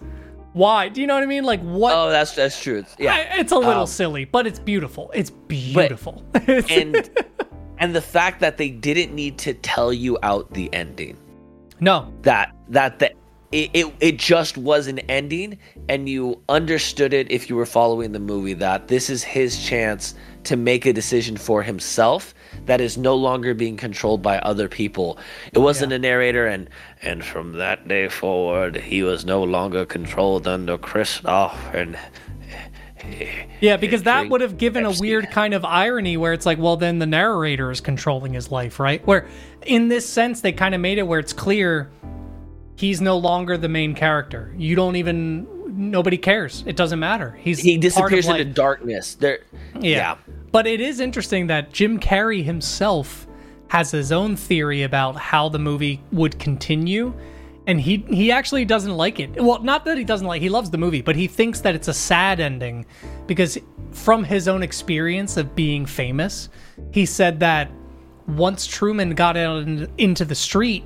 [0.53, 0.93] wide?
[0.93, 1.43] Do you know what I mean?
[1.43, 1.93] Like what?
[1.95, 2.79] oh, that's that's true.
[2.79, 5.11] It's, yeah, I- it's a little Um, silly, but it's beautiful.
[5.13, 6.23] It's beautiful.
[6.47, 7.09] It's- and
[7.79, 11.17] and the fact that they didn't need to tell you out the ending.
[11.79, 13.11] no, that that the
[13.51, 18.11] it, it, it just was an ending and you understood it if you were following
[18.11, 20.15] the movie that this is his chance
[20.45, 22.33] to make a decision for himself
[22.65, 25.17] that is no longer being controlled by other people
[25.53, 25.95] it wasn't Yeah.
[25.95, 26.69] a narrator and
[27.01, 31.97] and from that day forward he was no longer controlled under christof and
[33.59, 36.77] Yeah, because that would have given a weird kind of irony where it's like, well,
[36.77, 39.05] then the narrator is controlling his life, right?
[39.05, 39.27] Where
[39.65, 41.91] in this sense, they kind of made it where it's clear
[42.77, 44.53] he's no longer the main character.
[44.57, 45.45] You don't even,
[45.76, 46.63] nobody cares.
[46.65, 47.38] It doesn't matter.
[47.39, 48.41] He's he disappears life.
[48.41, 49.39] into darkness there
[49.80, 50.17] yeah.
[50.51, 53.28] But it is interesting that Jim Carrey himself
[53.69, 57.13] has his own theory about how the movie would continue.
[57.65, 59.41] And he he actually doesn't like it.
[59.41, 61.88] Well, not that he doesn't like he loves the movie, but he thinks that it's
[61.88, 62.86] a sad ending
[63.26, 63.57] because
[63.91, 66.49] from his own experience of being famous,
[66.91, 67.71] he said that
[68.28, 70.84] once Truman got out in, into the street,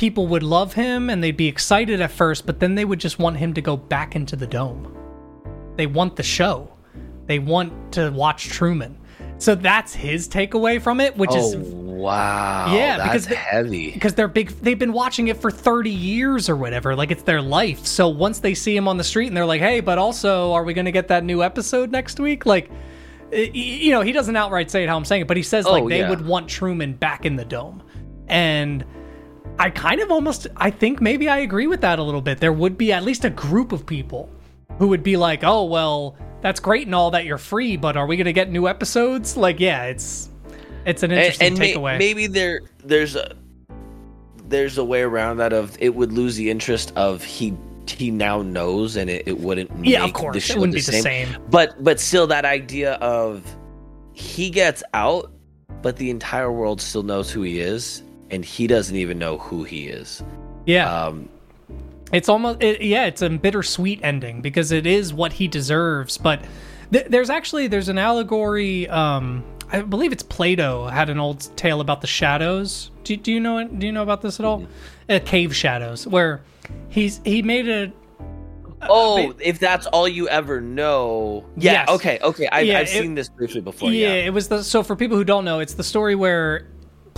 [0.00, 3.18] people would love him and they'd be excited at first, but then they would just
[3.18, 4.96] want him to go back into the dome.
[5.76, 6.72] They want the show.
[7.26, 8.96] They want to watch Truman.
[9.36, 13.90] So that's his takeaway from it, which oh is wow Yeah, that's because the- heavy
[13.92, 17.42] because they're big they've been watching it for 30 years or whatever like it's their
[17.42, 20.52] life so once they see him on the street and they're like hey but also
[20.52, 22.70] are we going to get that new episode next week like
[23.32, 25.72] you know he doesn't outright say it how i'm saying it but he says oh,
[25.72, 26.08] like Oh, they yeah.
[26.08, 27.82] would want truman back in the dome
[28.28, 28.82] and
[29.60, 32.52] i kind of almost i think maybe i agree with that a little bit there
[32.52, 34.28] would be at least a group of people
[34.78, 38.06] who would be like oh well that's great and all that you're free but are
[38.06, 40.30] we going to get new episodes like yeah it's
[40.86, 43.36] it's an and, interesting and may- takeaway maybe there there's a
[44.48, 47.54] there's a way around that of it would lose the interest of he
[47.86, 50.46] he now knows and it, it wouldn't Yeah, of course.
[50.46, 51.28] the It wouldn't the be the same.
[51.28, 51.42] same.
[51.50, 53.44] but but still that idea of
[54.12, 55.32] he gets out
[55.82, 59.64] but the entire world still knows who he is and he doesn't even know who
[59.64, 60.22] he is
[60.66, 61.28] yeah um
[62.12, 66.18] It's almost it, yeah, it's a bittersweet ending because it is what he deserves.
[66.18, 66.42] But
[66.92, 68.88] th- there's actually there's an allegory.
[68.88, 72.90] Um, I believe it's Plato had an old tale about the shadows.
[73.04, 73.78] Do, do you know it?
[73.78, 74.66] Do you know about this at all?
[75.08, 76.40] Uh, cave shadows, where
[76.88, 77.92] he's he made a
[78.88, 81.88] oh if that's all you ever know yeah Yes.
[81.90, 84.64] okay okay I, Yeah, i've it- seen this briefly before yeah, yeah, it was the
[84.64, 86.66] so for people who don't know, it's the story where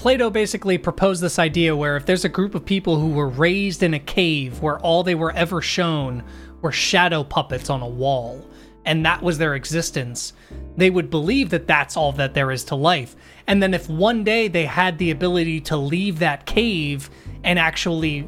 [0.03, 3.84] Plato basically proposed this idea where if there's a group of people who were raised
[3.84, 6.24] in a cave where all they were ever shown
[6.61, 8.44] were shadow puppets on a wall
[8.84, 10.32] and that was their existence,
[10.76, 13.14] they would believe that that's all that there is to life.
[13.46, 17.09] And then if one day they had the ability to leave that cave
[17.44, 18.26] and actually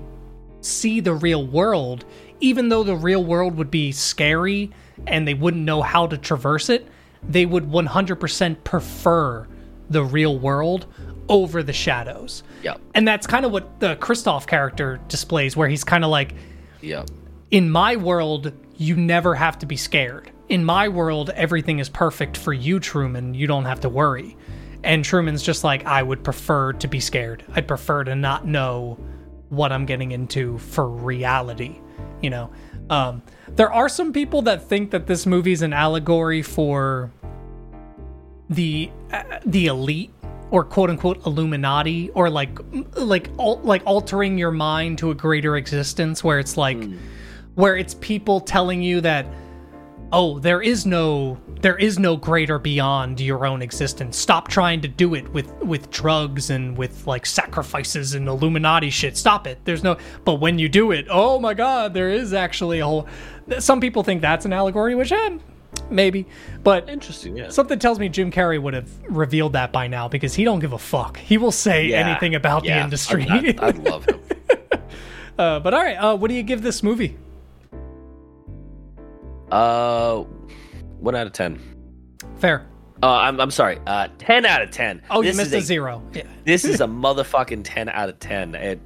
[0.61, 2.05] see the real world,
[2.39, 4.71] even though the real world would be scary
[5.09, 6.87] and they wouldn't know how to traverse it,
[7.29, 9.49] they would 100% prefer
[9.91, 10.87] the real world
[11.29, 12.43] over the shadows.
[12.63, 12.81] Yep.
[12.95, 16.35] And that's kind of what the Christof character displays, where he's kind of like,
[16.81, 17.09] Yep.
[17.51, 20.31] in my world, you never have to be scared.
[20.49, 23.35] In my world, everything is perfect for you, Truman.
[23.35, 24.37] You don't have to worry.
[24.83, 27.43] And Truman's just like, I would prefer to be scared.
[27.55, 28.99] I'd prefer to not know
[29.49, 31.81] what I'm getting into for reality.
[32.21, 32.51] You know,
[32.91, 37.11] um, there are some people that think that this movie is an allegory for
[38.51, 40.13] the uh, the elite
[40.51, 42.59] or quote unquote Illuminati or like
[42.97, 46.79] like al- like altering your mind to a greater existence where it's like
[47.55, 49.27] where it's people telling you that
[50.13, 54.19] oh there is no there is no greater beyond your own existence.
[54.19, 59.17] Stop trying to do it with with drugs and with like sacrifices and illuminati shit.
[59.17, 59.59] Stop it.
[59.65, 63.09] There's no but when you do it oh my god there is actually a whole
[63.59, 65.39] some people think that's an allegory which eh,
[65.95, 66.27] maybe
[66.63, 67.49] but Interesting, yeah.
[67.49, 70.73] something tells me jim carrey would have revealed that by now because he don't give
[70.73, 74.21] a fuck he will say Yeah, anything about yeah, the industry I'd, I'd love him.
[75.39, 77.17] uh, but all right uh, what do you give this movie
[79.51, 80.25] Uh,
[80.99, 81.59] one out of ten.
[82.39, 82.67] fair
[83.03, 83.79] Uh, I'm I'm sorry.
[83.87, 85.03] Uh, ten out of ten.
[85.11, 88.19] oh This you missed is a zero yeah This is a motherfucking ten out of
[88.19, 88.55] ten.
[88.55, 88.81] It,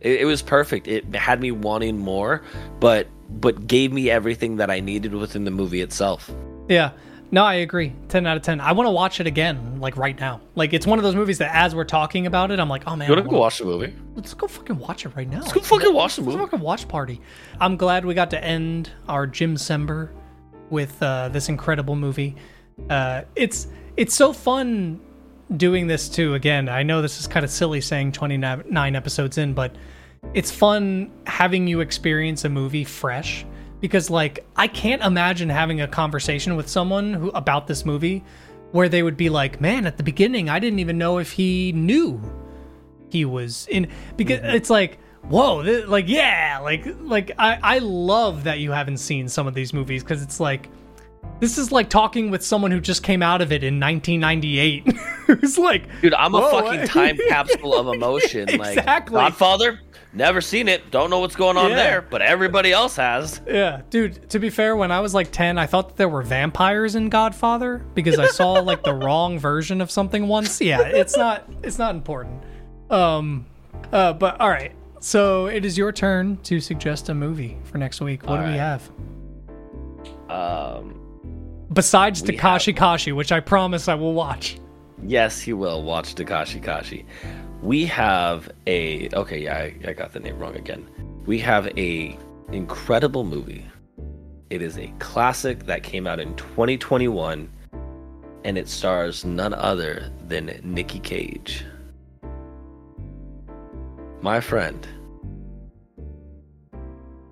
[0.00, 0.88] it it was perfect.
[0.88, 2.42] It had me wanting more,
[2.80, 6.30] but but gave me everything that I needed within the movie itself.
[6.68, 6.90] Yeah.
[7.32, 7.92] No, I agree.
[8.08, 8.60] 10 out of 10.
[8.60, 10.40] I want to watch it again, like right now.
[10.56, 12.96] Like, it's one of those movies that as we're talking about it, I'm like, oh
[12.96, 13.94] man, You I want to go watch the movie?
[14.16, 15.38] let's go fucking watch it right now.
[15.40, 16.32] Let's go fucking watch the movie.
[16.32, 16.50] Let's movie.
[16.50, 17.20] fucking watch party.
[17.60, 20.10] I'm glad we got to end our Jim Sember
[20.70, 22.34] with uh, this incredible movie.
[22.88, 25.00] Uh, it's it's so fun
[25.56, 26.34] doing this too.
[26.34, 29.76] Again, I know this is kind of silly saying 29 episodes in, but
[30.34, 33.44] it's fun having you experience a movie fresh
[33.80, 38.24] because like I can't imagine having a conversation with someone who about this movie
[38.72, 41.72] where they would be like, "Man, at the beginning I didn't even know if he
[41.72, 42.20] knew
[43.10, 44.54] he was in because mm-hmm.
[44.54, 49.28] it's like whoa th- like yeah like like I, I love that you haven't seen
[49.28, 50.68] some of these movies because it's like
[51.40, 54.86] this is like talking with someone who just came out of it in 1998
[55.26, 56.88] who's like Dude, I'm a fucking what?
[56.88, 58.46] time capsule of emotion.
[58.58, 59.14] Like Exactly.
[59.14, 59.80] Godfather,
[60.12, 61.76] never seen it, don't know what's going on Yeah.
[61.76, 63.40] there, but everybody else has.
[63.46, 63.82] yeah.
[63.90, 66.94] Dude to be fair when i was like 10 i thought that there were vampires
[66.94, 70.60] in godfather because i saw like the wrong version of something once.
[70.60, 72.42] Yeah it's not it's not important.
[72.90, 73.46] Um
[73.92, 74.72] uh but all right.
[75.02, 78.22] So it is your turn to suggest a movie for next week.
[78.26, 78.90] What All do we have?
[80.28, 80.94] Um,
[81.72, 84.58] besides Takashi Kashi, which I promise I will watch.
[85.02, 85.82] yes, he will.
[85.82, 87.06] Watch Takashi Kashi.
[87.62, 90.88] We have a okay, yeah, I, I got the name wrong again.
[91.26, 92.18] We have a
[92.52, 93.66] incredible movie.
[94.48, 97.48] It is a classic that came out in 2021,
[98.44, 101.64] and it stars none other than Nikki Cage.
[104.22, 104.86] My friend,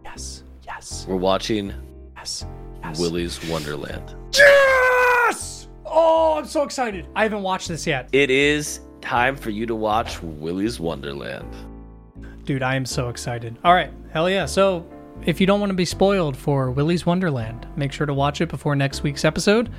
[0.05, 1.72] Yes, yes, we're watching
[2.16, 2.45] yes,
[2.83, 2.99] yes.
[2.99, 4.14] Willy's Wonderland.
[4.37, 5.68] Yes!
[5.85, 7.07] Oh, I'm so excited.
[7.14, 8.09] I haven't watched this yet.
[8.12, 11.55] It is time for you to watch Willy's Wonderland.
[12.44, 13.57] Dude, I am so excited.
[13.64, 14.46] All right, hell yeah.
[14.46, 14.86] So,
[15.26, 18.49] if you don't want to be spoiled for Willy's Wonderland, make sure to watch it
[18.49, 19.70] before next week's episode.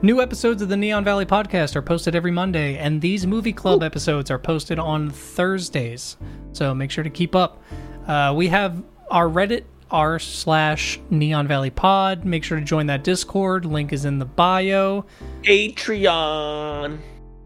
[0.00, 3.82] New episodes of the Neon Valley podcast are posted every Monday, and these movie club
[3.82, 6.16] episodes are posted on Thursdays.
[6.52, 7.62] So make sure to keep up.
[8.06, 12.24] Uh, we have our Reddit r slash Neon Valley Pod.
[12.24, 13.64] Make sure to join that Discord.
[13.64, 15.04] Link is in the bio.
[15.42, 16.98] Patreon.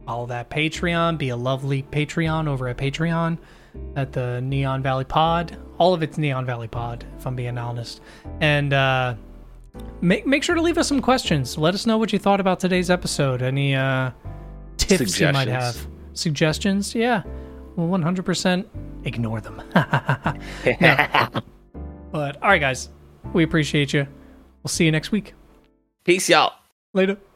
[0.06, 1.18] Follow that Patreon.
[1.18, 3.38] Be a lovely Patreon over at Patreon
[3.96, 5.56] at the Neon Valley Pod.
[5.78, 8.00] All of it's Neon Valley Pod, if I'm being honest.
[8.40, 9.14] And uh,
[10.00, 11.56] make make sure to leave us some questions.
[11.56, 13.42] Let us know what you thought about today's episode.
[13.42, 14.10] Any uh,
[14.76, 16.94] tips you might have, Suggestions.
[16.94, 17.22] Yeah,
[17.76, 18.66] well, 100%
[19.04, 19.62] ignore them.
[22.12, 22.90] But all right, guys,
[23.32, 24.06] we appreciate you.
[24.62, 25.32] We'll see you next week.
[26.04, 26.52] Peace, y'all.
[26.92, 27.16] Later.